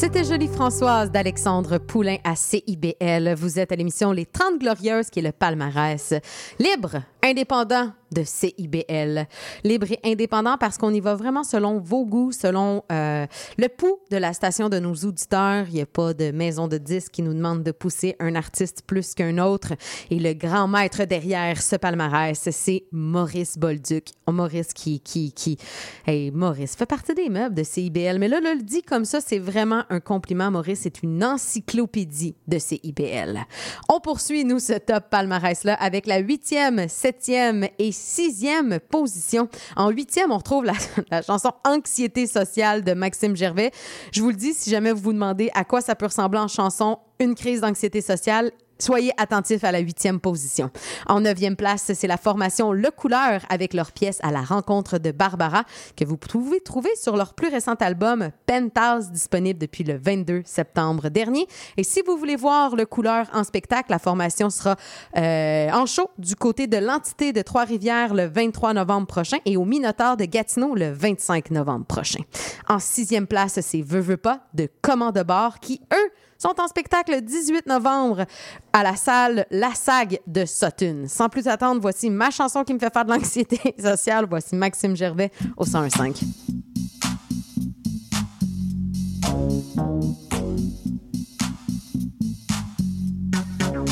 [0.00, 3.34] C'était Jolie Françoise d'Alexandre Poulain à CIBL.
[3.34, 6.14] Vous êtes à l'émission Les 30 Glorieuses, qui est le palmarès
[6.60, 9.26] libre, indépendant de CIBL.
[9.64, 13.26] Libre et indépendant parce qu'on y va vraiment selon vos goûts, selon euh,
[13.58, 15.66] le pouls de la station de nos auditeurs.
[15.68, 18.82] Il n'y a pas de maison de disques qui nous demande de pousser un artiste
[18.86, 19.74] plus qu'un autre.
[20.10, 24.08] Et le grand maître derrière ce palmarès, c'est Maurice Bolduc.
[24.26, 25.00] Maurice qui...
[25.00, 25.58] qui, qui...
[26.06, 28.18] Hey, Maurice fait partie des meubles de CIBL.
[28.18, 30.50] Mais là, là, le dit comme ça, c'est vraiment un compliment.
[30.50, 33.40] Maurice est une encyclopédie de CIBL.
[33.88, 39.48] On poursuit, nous, ce top palmarès-là avec la huitième, septième et sixième position.
[39.76, 40.74] En huitième, on retrouve la,
[41.10, 43.70] la chanson Anxiété sociale de Maxime Gervais.
[44.12, 46.48] Je vous le dis, si jamais vous vous demandez à quoi ça peut ressembler en
[46.48, 50.70] chanson, une crise d'anxiété sociale, Soyez attentifs à la huitième position.
[51.06, 55.10] En neuvième place, c'est la formation Le Couleur avec leur pièce à la rencontre de
[55.10, 55.64] Barbara
[55.96, 61.08] que vous pouvez trouver sur leur plus récent album Penthouse disponible depuis le 22 septembre
[61.08, 61.46] dernier.
[61.76, 64.76] Et si vous voulez voir Le Couleur en spectacle, la formation sera
[65.16, 69.64] euh, en show du côté de l'entité de Trois-Rivières le 23 novembre prochain et au
[69.64, 72.22] Minotaur de Gatineau le 25 novembre prochain.
[72.68, 76.68] En sixième place, c'est Veux, veux pas de Comment de bord qui, eux, sont en
[76.68, 78.24] spectacle le 18 novembre
[78.72, 81.04] à la salle La Sag de Sutton.
[81.08, 84.26] Sans plus attendre, voici ma chanson qui me fait faire de l'anxiété sociale.
[84.30, 86.22] Voici Maxime Gervais au 101.5.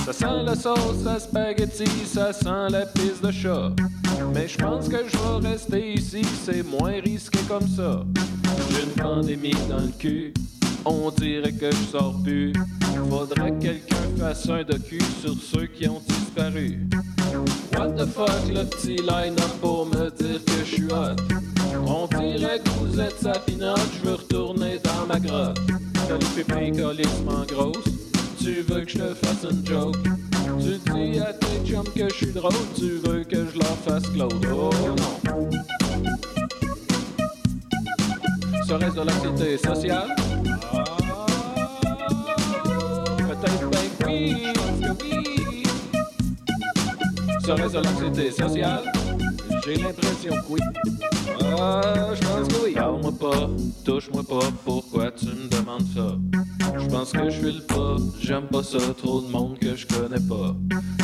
[0.07, 3.73] Ça sent la sauce à spaghetti, ça sent la pisse de chat.
[4.33, 8.05] Mais je pense que je vais rester ici, c'est moins risqué comme ça.
[8.71, 10.33] J'ai une pandémie dans le cul,
[10.87, 12.53] on dirait que je sors plus.
[13.11, 16.79] Faudrait que quelqu'un fasse un docu sur ceux qui ont disparu.
[17.77, 21.17] What the fuck, le petit line-up pour me dire que je suis hot.
[21.87, 25.59] On dirait que vous êtes sa pinotte, je veux retourner dans ma grotte.
[26.09, 27.85] T'as les pépés colissement grosse,
[28.39, 29.97] tu veux que je te fasse une joke?
[30.59, 34.09] Tu dis à tes chums que je suis drôle, tu veux que je leur fasse
[34.11, 34.35] Claude.
[34.53, 35.51] Oh non.
[38.67, 40.09] Serait-ce de l'anxiété sociale?
[40.73, 40.85] Ah,
[43.17, 44.43] Peut-être que oui.
[47.45, 48.93] Serait-ce de l'anxiété sociale?
[49.65, 50.61] J'ai l'impression que oui.
[51.59, 52.73] Ah, je pense que oui.
[52.75, 53.51] Parle-moi pas,
[53.85, 56.17] touche-moi pas, pourquoi tu me demandes ça?
[56.79, 59.87] Je pense que je suis le pas, j'aime pas ça, trop de monde que je
[59.87, 60.55] connais pas.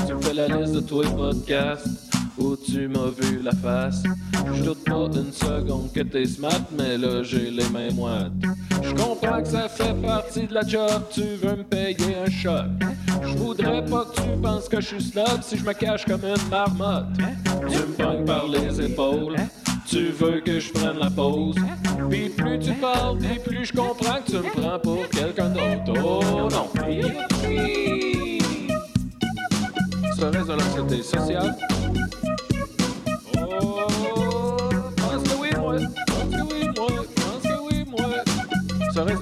[0.07, 2.12] Tu fais la liste de tous les podcasts
[2.43, 4.03] où tu m'as vu la face.
[4.55, 8.33] Je doute pas une seconde que t'es smart, mais là j'ai les mains moites.
[8.83, 12.67] Je comprends que ça fait partie de la job, tu veux me payer un choc.
[13.23, 16.23] Je voudrais pas que tu penses que je suis snob si je me cache comme
[16.25, 17.07] une marmotte.
[17.69, 19.37] Tu me pognes par les épaules.
[19.87, 21.57] Tu veux que je prenne la pause
[22.09, 26.01] Puis plus tu parles, puis plus je comprends que tu me prends pour quelqu'un d'autre
[26.03, 26.71] Oh non
[30.17, 31.57] Serait-ce de l'anxiété sociale?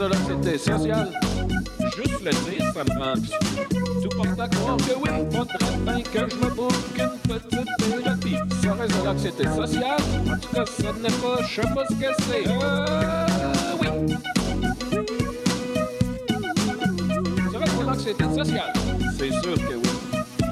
[0.01, 1.11] De l'anxiété sociale?
[1.95, 3.15] Juste le dire, ça me rend.
[4.03, 8.37] Tout porte à croire que oui, faudrait bien que je me boucle une petite thérapie.
[8.63, 10.01] Serait-ce de l'anxiété sociale?
[10.27, 12.49] En tout cas, ça n'est pas, je sais pas ce que c'est.
[12.49, 13.27] Euh,
[13.79, 13.89] oui.
[17.53, 18.73] Serait-ce de l'anxiété sociale?
[19.19, 19.91] C'est sûr que oui.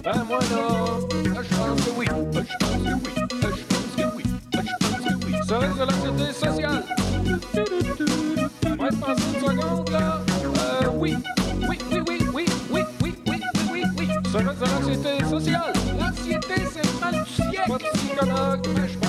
[0.04, 2.06] Ben moi non, je pense que oui.
[2.34, 3.12] Ben, Je pense que oui.
[3.40, 4.22] Ben, Je pense que oui.
[4.52, 5.32] Ben, Je pense que oui.
[5.48, 6.97] Serait-ce de l'anxiété sociale?
[7.58, 10.20] Ouais, pense une seconde là.
[10.94, 11.16] Oui.
[11.68, 13.40] Oui, oui, oui, oui, oui, oui, oui,
[13.72, 14.08] oui, oui.
[14.30, 15.72] Serait-ce de l'anxiété sociale?
[15.98, 17.68] L'anxiété, c'est mal du siècle.
[17.68, 19.07] Pas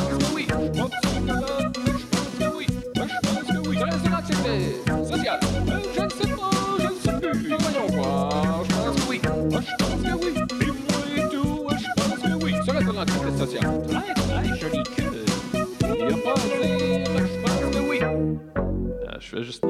[19.39, 19.68] There's just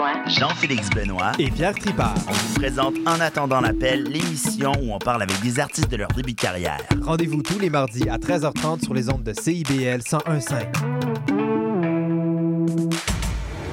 [0.00, 2.14] joint Jean-Félix Benoît et Pierre Tripart.
[2.28, 6.08] On vous présente En attendant l'appel, l'émission où on parle avec des artistes de leur
[6.08, 6.78] début de carrière.
[7.02, 10.66] Rendez-vous tous les mardis à 13h30 sur les ondes de CIBL 101.5.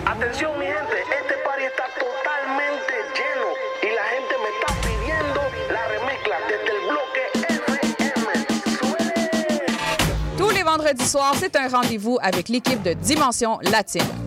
[0.05, 3.49] Atención mi gente, este party está totalmente lleno
[3.83, 8.45] y la gente me está pidiendo la remezcla desde el bloque FM.
[10.37, 14.26] Tous les vendredis soirs, c'est un rendez-vous avec l'équipe de Dimension Latine.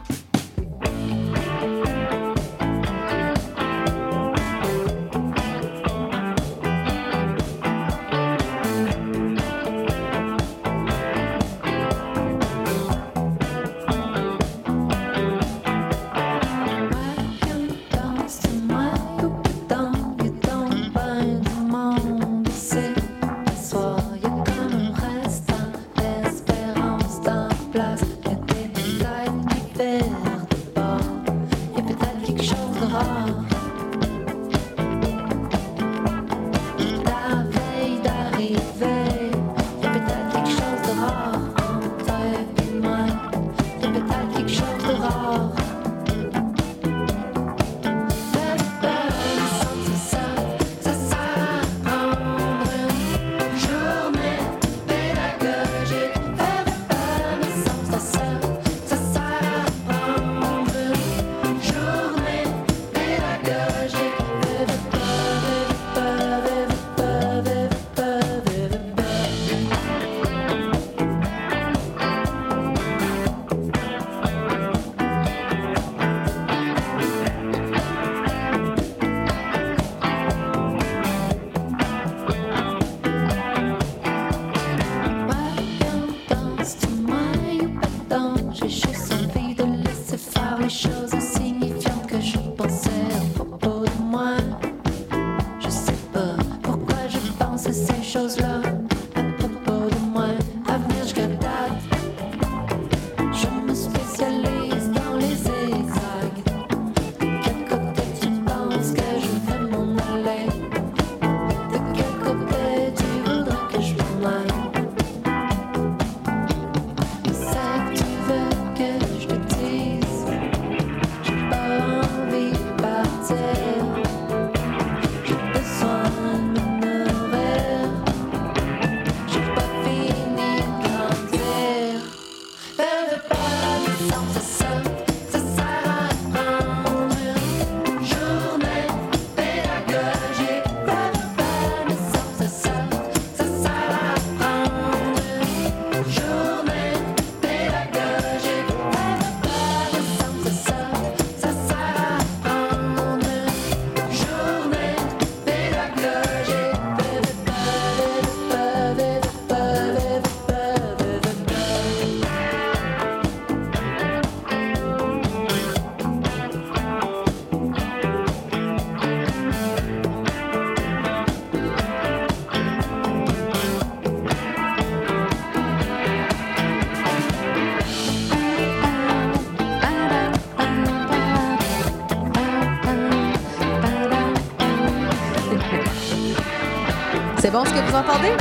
[187.41, 188.37] C'est bon ce que vous entendez?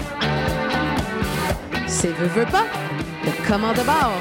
[1.86, 2.66] C'est veut, veut pas.
[3.24, 4.12] Le commande bord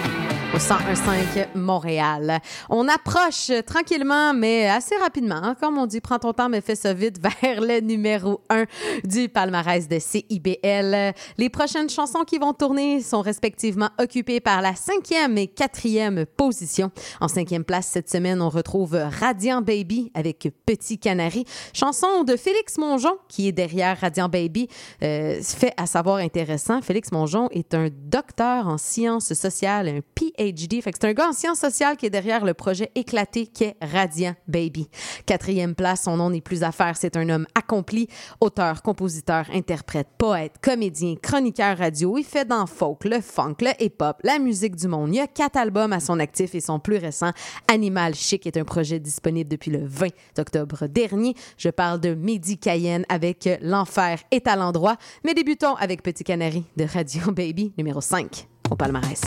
[0.54, 2.40] au 101.5 Montréal.
[2.70, 5.36] On approche tranquillement, mais assez rapidement.
[5.36, 5.56] hein.
[5.60, 8.64] Comme on dit, prends ton temps, mais fais ça vite vers le numéro 1
[9.04, 11.14] du palmarès de CIBL.
[11.38, 16.92] Les prochaines chansons qui vont tourner sont respectivement occupées par la cinquième et quatrième position.
[17.22, 22.78] En cinquième place cette semaine, on retrouve Radiant Baby avec Petit Canari, chanson de Félix
[22.78, 24.68] Mongeon qui est derrière Radiant Baby.
[25.04, 30.39] Euh, fait à savoir intéressant, Félix Mongeon est un docteur en sciences sociales, un PhD.
[30.40, 33.76] Fait que c'est un gars en sciences sociales qui est derrière le projet éclaté qu'est
[33.82, 34.88] Radiant Baby.
[35.26, 36.96] Quatrième place, son nom n'est plus à faire.
[36.96, 38.08] C'est un homme accompli,
[38.40, 42.18] auteur, compositeur, interprète, poète, comédien, chroniqueur radio.
[42.18, 45.10] Il fait dans folk, le funk, le hip-hop, la musique du monde.
[45.14, 47.32] Il y a quatre albums à son actif et son plus récent,
[47.68, 51.36] Animal Chic, est un projet disponible depuis le 20 octobre dernier.
[51.58, 54.96] Je parle de Mehdi Cayenne avec L'Enfer est à l'endroit.
[55.26, 59.22] Mais débutons avec Petit Canari de Radio Baby, numéro 5 au palmarès.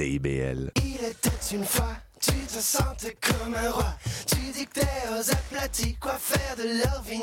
[0.00, 3.96] Il était une fois, tu te sentais comme un roi.
[4.26, 7.18] Tu dictais aux aplatis quoi faire de leur vie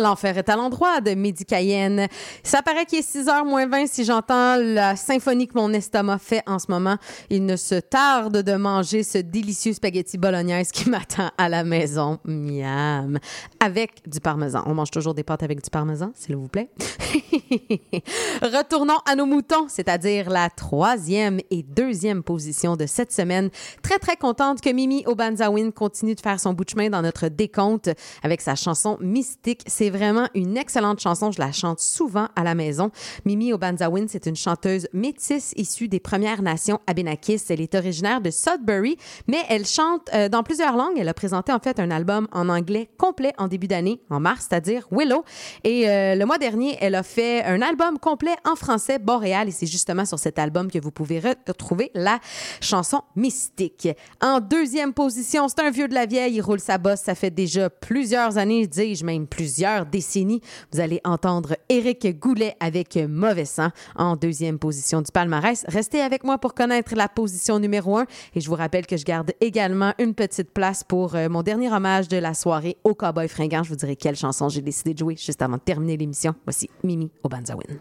[0.00, 2.08] L'enfer est à l'endroit de Midi Cayenne.
[2.50, 6.42] Ça paraît qu'il est 6h moins 20 si j'entends la symphonie que mon estomac fait
[6.48, 6.96] en ce moment.
[7.30, 12.18] Il ne se tarde de manger ce délicieux spaghetti bolognaise qui m'attend à la maison.
[12.24, 13.20] Miam.
[13.60, 14.64] Avec du parmesan.
[14.66, 16.70] On mange toujours des pâtes avec du parmesan, s'il vous plaît.
[18.42, 23.50] Retournons à nos moutons, c'est-à-dire la troisième et deuxième position de cette semaine.
[23.80, 27.28] Très, très contente que Mimi Obanzawin continue de faire son bout de chemin dans notre
[27.28, 27.90] décompte
[28.24, 29.62] avec sa chanson Mystique.
[29.68, 31.30] C'est vraiment une excellente chanson.
[31.30, 32.90] Je la chante souvent la maison.
[33.24, 37.42] Mimi Obanzawin, c'est une chanteuse métisse issue des Premières Nations Abénakis.
[37.48, 38.96] Elle est originaire de Sudbury,
[39.26, 40.98] mais elle chante euh, dans plusieurs langues.
[40.98, 44.46] Elle a présenté en fait un album en anglais complet en début d'année, en mars,
[44.48, 45.24] c'est-à-dire Willow.
[45.64, 49.52] Et euh, le mois dernier, elle a fait un album complet en français, Boréal, et
[49.52, 52.18] c'est justement sur cet album que vous pouvez retrouver la
[52.60, 53.88] chanson Mystique.
[54.22, 57.30] En deuxième position, c'est un vieux de la vieille, il roule sa bosse, ça fait
[57.30, 60.40] déjà plusieurs années, dis-je, même plusieurs décennies.
[60.72, 62.18] Vous allez entendre Éric
[62.60, 65.64] Avec Mauvais sang en deuxième position du palmarès.
[65.66, 69.04] Restez avec moi pour connaître la position numéro un, et je vous rappelle que je
[69.04, 73.26] garde également une petite place pour euh, mon dernier hommage de la soirée au Cowboy
[73.26, 73.64] fringant.
[73.64, 76.34] Je vous dirai quelle chanson j'ai décidé de jouer juste avant de terminer l'émission.
[76.44, 77.78] Voici Mimi Obanzawin.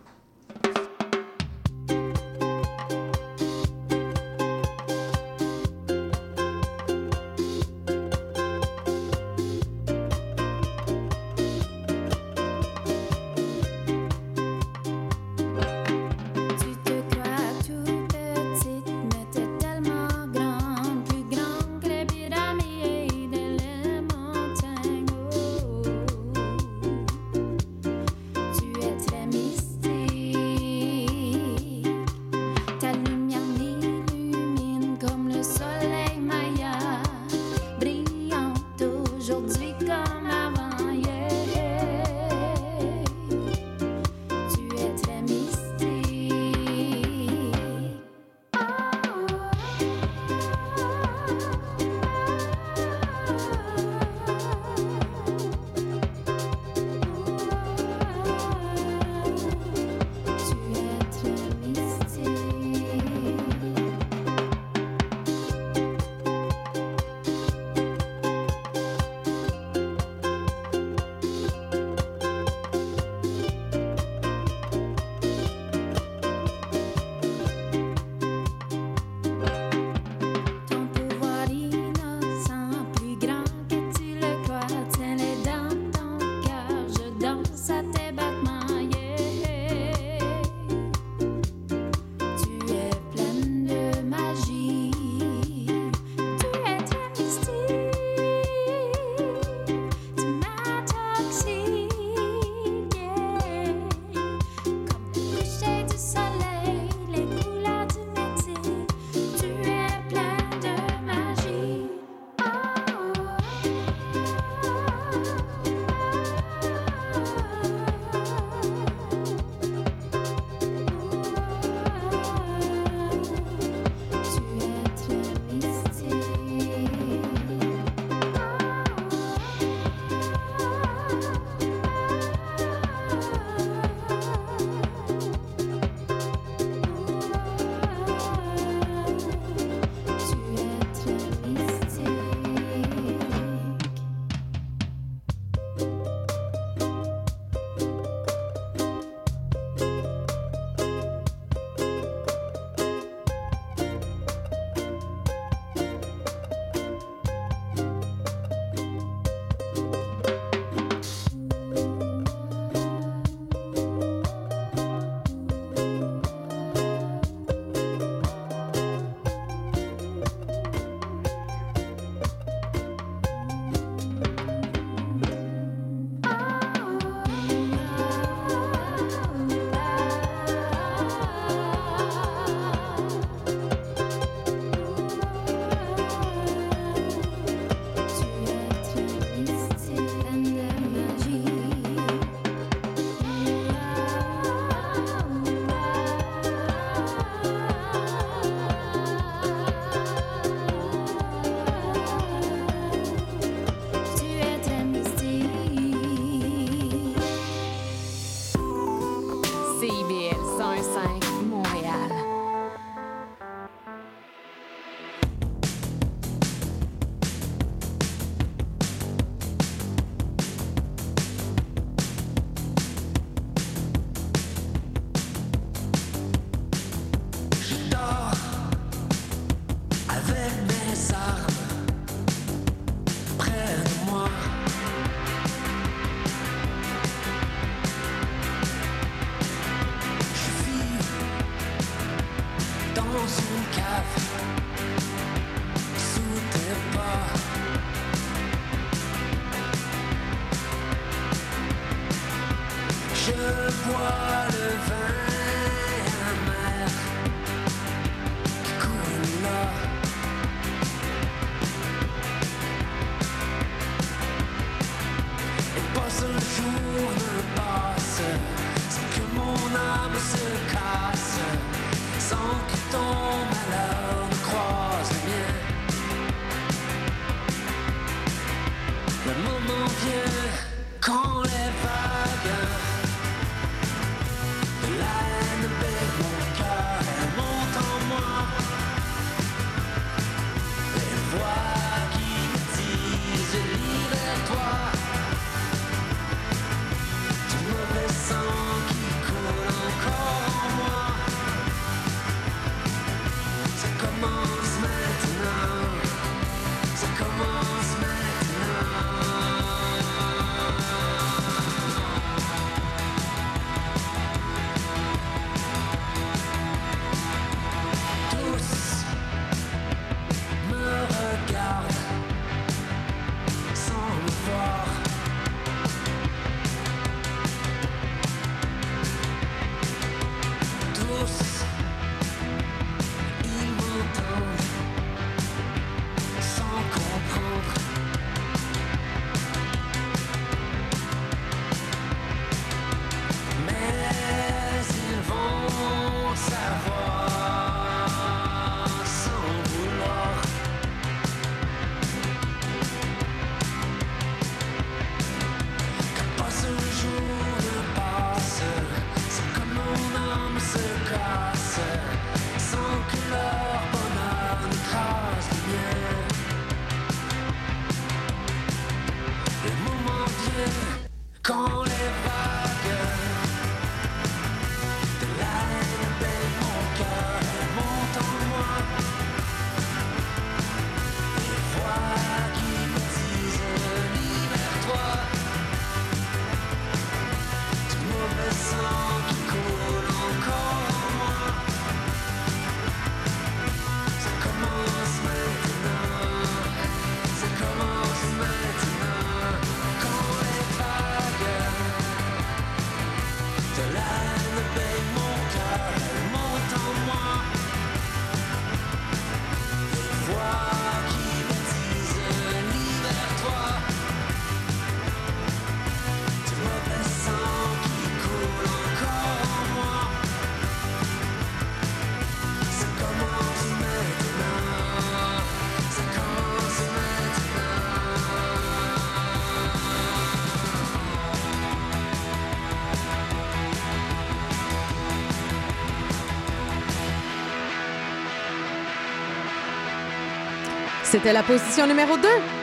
[441.22, 442.59] C'était la position numéro 2.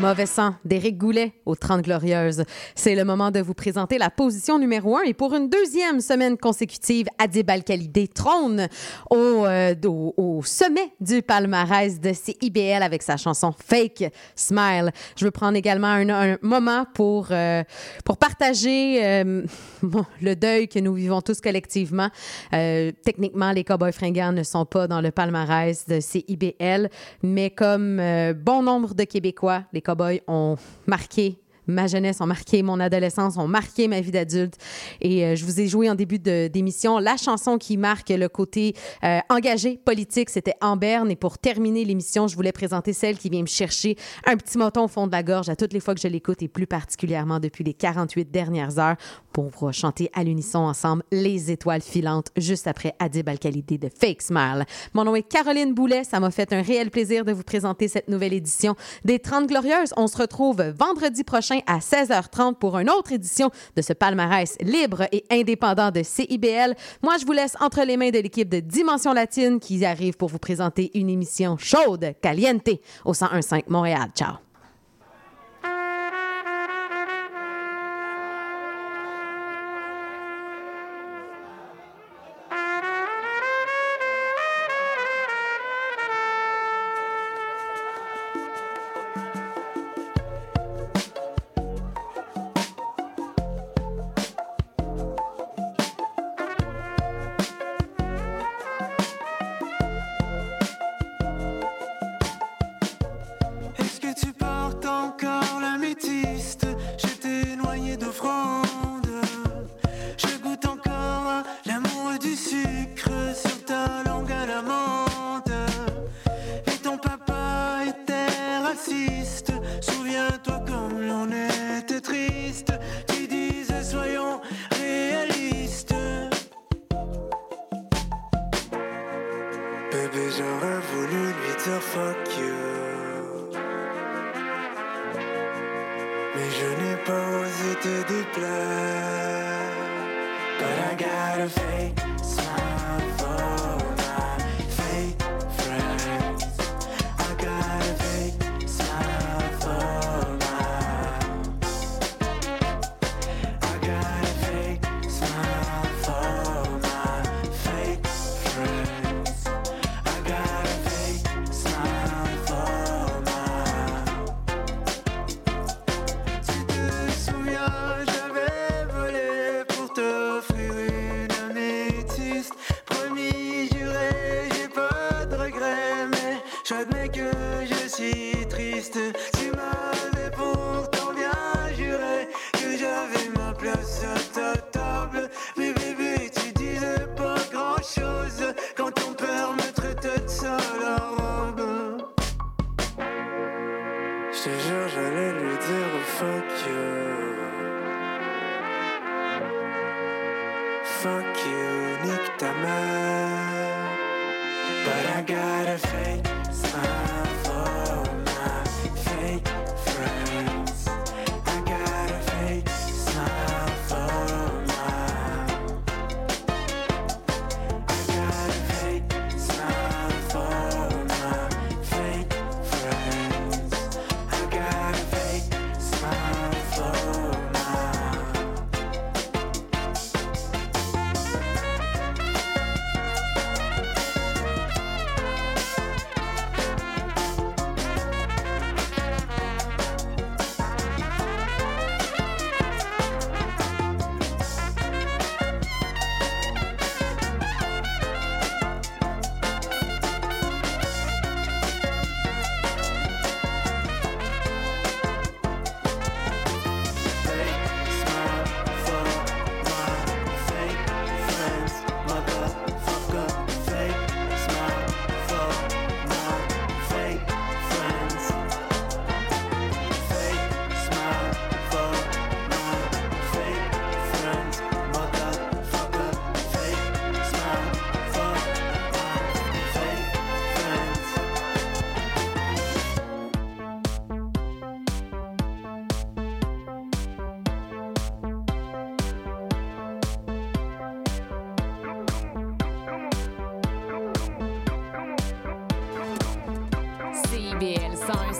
[0.00, 2.44] Mauvais sang d'Éric Goulet aux 30 Glorieuses.
[2.74, 6.38] C'est le moment de vous présenter la position numéro 1 et pour une deuxième semaine
[6.38, 8.66] consécutive, Adib Al-Khalidé trône
[9.10, 14.90] au, euh, au, sommet du palmarès de CIBL avec sa chanson Fake Smile.
[15.18, 17.62] Je veux prendre également un, un moment pour, euh,
[18.02, 19.42] pour partager euh,
[20.22, 22.08] le deuil que nous vivons tous collectivement.
[22.50, 26.88] Techniquement, les Cowboys fringants ne sont pas dans le palmarès de CIBL,
[27.22, 28.00] mais comme
[28.42, 30.56] bon nombre de Québécois, les Cowboys ont
[30.86, 34.54] marqué ma jeunesse, ont marqué mon adolescence, ont marqué ma vie d'adulte.
[35.00, 38.74] Et euh, je vous ai joué en début d'émission la chanson qui marque le côté
[39.04, 41.10] euh, engagé politique, c'était Amberne.
[41.10, 43.96] Et pour terminer l'émission, je voulais présenter celle qui vient me chercher
[44.26, 46.42] un petit moton au fond de la gorge à toutes les fois que je l'écoute
[46.42, 48.96] et plus particulièrement depuis les 48 dernières heures
[49.32, 54.64] pour chanter à l'unisson ensemble Les étoiles filantes juste après Adib Al-Khalidé de Fake Smile.
[54.94, 56.04] Mon nom est Caroline Boulet.
[56.04, 58.74] Ça m'a fait un réel plaisir de vous présenter cette nouvelle édition
[59.04, 59.92] des 30 Glorieuses.
[59.96, 65.02] On se retrouve vendredi prochain à 16h30 pour une autre édition de ce palmarès libre
[65.12, 66.74] et indépendant de CIBL.
[67.02, 70.28] Moi, je vous laisse entre les mains de l'équipe de Dimension Latine qui arrive pour
[70.28, 72.68] vous présenter une émission chaude, caliente,
[73.04, 74.10] au 101.5 Montréal.
[74.14, 74.49] Ciao!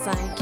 [0.01, 0.40] CIBL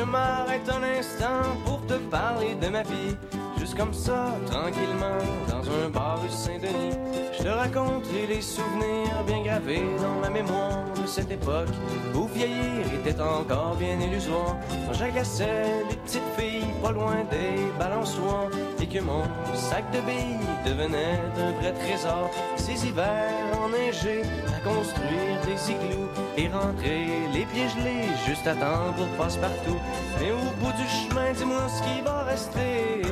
[0.00, 3.16] je m'arrête un instant pour te parler de ma vie,
[3.58, 6.96] juste comme ça, tranquillement, dans un bar rue Saint-Denis,
[7.36, 11.74] je te raconterai les souvenirs bien gravés dans ma mémoire de cette époque
[12.14, 14.56] où vieillir était encore bien illusoire.
[14.86, 18.50] Quand j'agaçais les petites filles pas loin des balançoires
[18.80, 19.24] et que mon
[19.54, 22.30] sac de billes devenait un vrai trésor.
[22.56, 23.32] Ces hivers
[23.62, 24.22] enneigés
[24.74, 29.80] construire des igloos et rentrer les pieds gelés juste à temps pour passe-partout.
[30.18, 33.02] Mais au bout du chemin, dis-moi ce qui va rester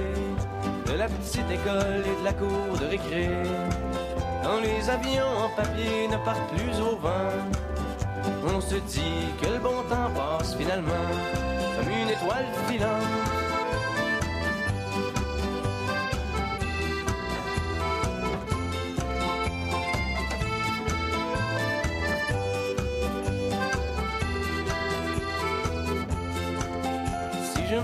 [0.86, 3.28] de la petite école et de la cour de récré.
[4.42, 7.34] Quand les avions en papier ne partent plus au vent,
[8.54, 11.08] on se dit que le bon temps passe finalement
[11.76, 13.17] comme une étoile filante.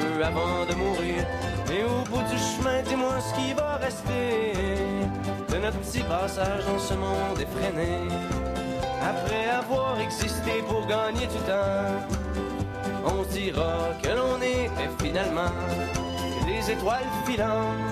[0.00, 1.24] peu avant de mourir.
[1.70, 4.52] Et au bout du chemin, dis-moi ce qui va rester
[5.52, 8.08] de notre petit passage dans ce monde effréné.
[9.02, 11.98] Après avoir existé pour gagner du temps,
[13.04, 15.54] on dira que l'on était finalement
[16.46, 17.87] des étoiles filantes.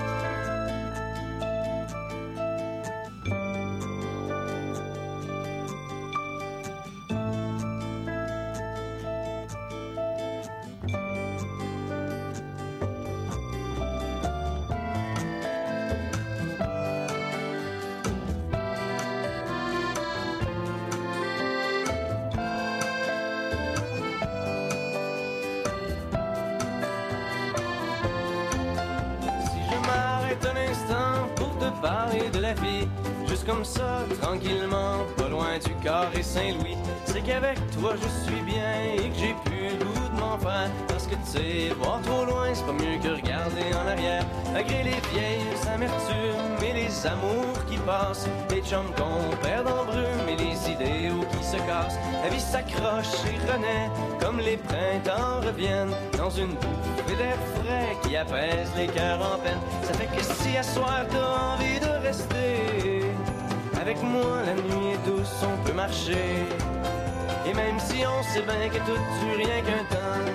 [33.27, 38.94] Juste comme ça, tranquillement, pas loin du carré Saint-Louis, c'est qu'avec toi je suis bien
[38.94, 40.70] et que j'ai plus le de m'en faire.
[40.89, 44.24] Parce que tu sais, voir trop loin, c'est pas mieux que regarder en arrière.
[44.52, 50.28] Malgré les vieilles amertumes et les amours qui passent, les chums qu'on perd en brume
[50.28, 53.90] et les idéaux qui se cassent, la vie s'accroche et renaît
[54.20, 59.59] comme les printemps reviennent dans une bouffée d'air frais qui apaise les cœurs en peine.
[59.82, 61.95] Ça fait que si à soir t'as envie de
[63.80, 66.46] avec moi, la nuit est douce, on peut marcher.
[67.46, 70.32] Et même si on sait bien que tout dure rien qu'un temps,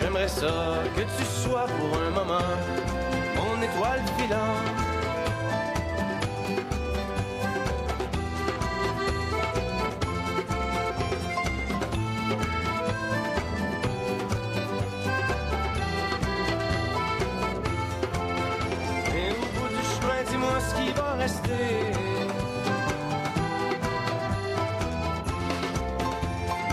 [0.00, 2.50] j'aimerais ça que tu sois pour un moment
[3.36, 4.83] mon étoile filante.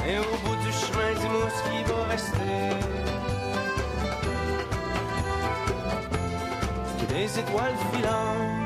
[0.08, 2.56] Et au bout du chemin, dis-moi ce qui va rester.
[7.10, 8.62] Des étoiles filantes.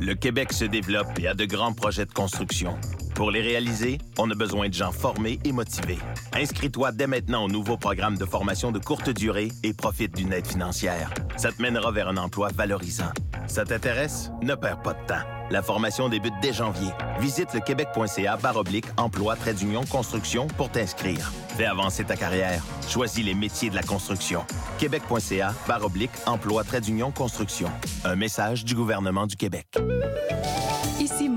[0.00, 2.78] Le Québec se développe et a de grands projets de construction.
[3.14, 5.98] Pour les réaliser, on a besoin de gens formés et motivés.
[6.38, 10.46] Inscris-toi dès maintenant au nouveau programme de formation de courte durée et profite d'une aide
[10.46, 11.12] financière.
[11.36, 13.10] Ça te mènera vers un emploi valorisant.
[13.48, 14.30] Ça t'intéresse?
[14.40, 15.26] Ne perds pas de temps.
[15.50, 16.90] La formation débute dès janvier.
[17.18, 21.32] Visite le québec.ca baroblique emploi trait d'union construction pour t'inscrire.
[21.56, 22.62] Fais avancer ta carrière.
[22.88, 24.46] Choisis les métiers de la construction.
[24.78, 27.68] Québec.ca baroblique emploi trait d'union construction.
[28.04, 29.66] Un message du gouvernement du Québec.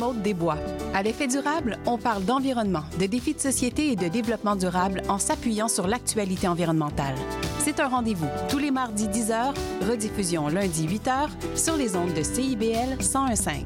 [0.01, 0.57] Ici Maude Desbois.
[0.95, 5.19] À l'effet durable, on parle d'environnement, de défis de société et de développement durable en
[5.19, 7.15] s'appuyant sur l'actualité environnementale.
[7.59, 9.53] C'est un rendez-vous tous les mardis 10h,
[9.87, 13.65] rediffusion lundi 8h sur les ondes de CIBL 1015.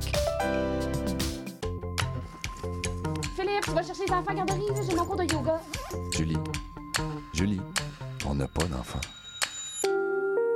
[3.36, 5.62] Philippe, tu vas chercher les enfants à garderie, j'ai mon cours de yoga.
[6.12, 6.38] Julie,
[7.34, 7.62] Julie,
[8.26, 9.00] on n'a pas d'enfant.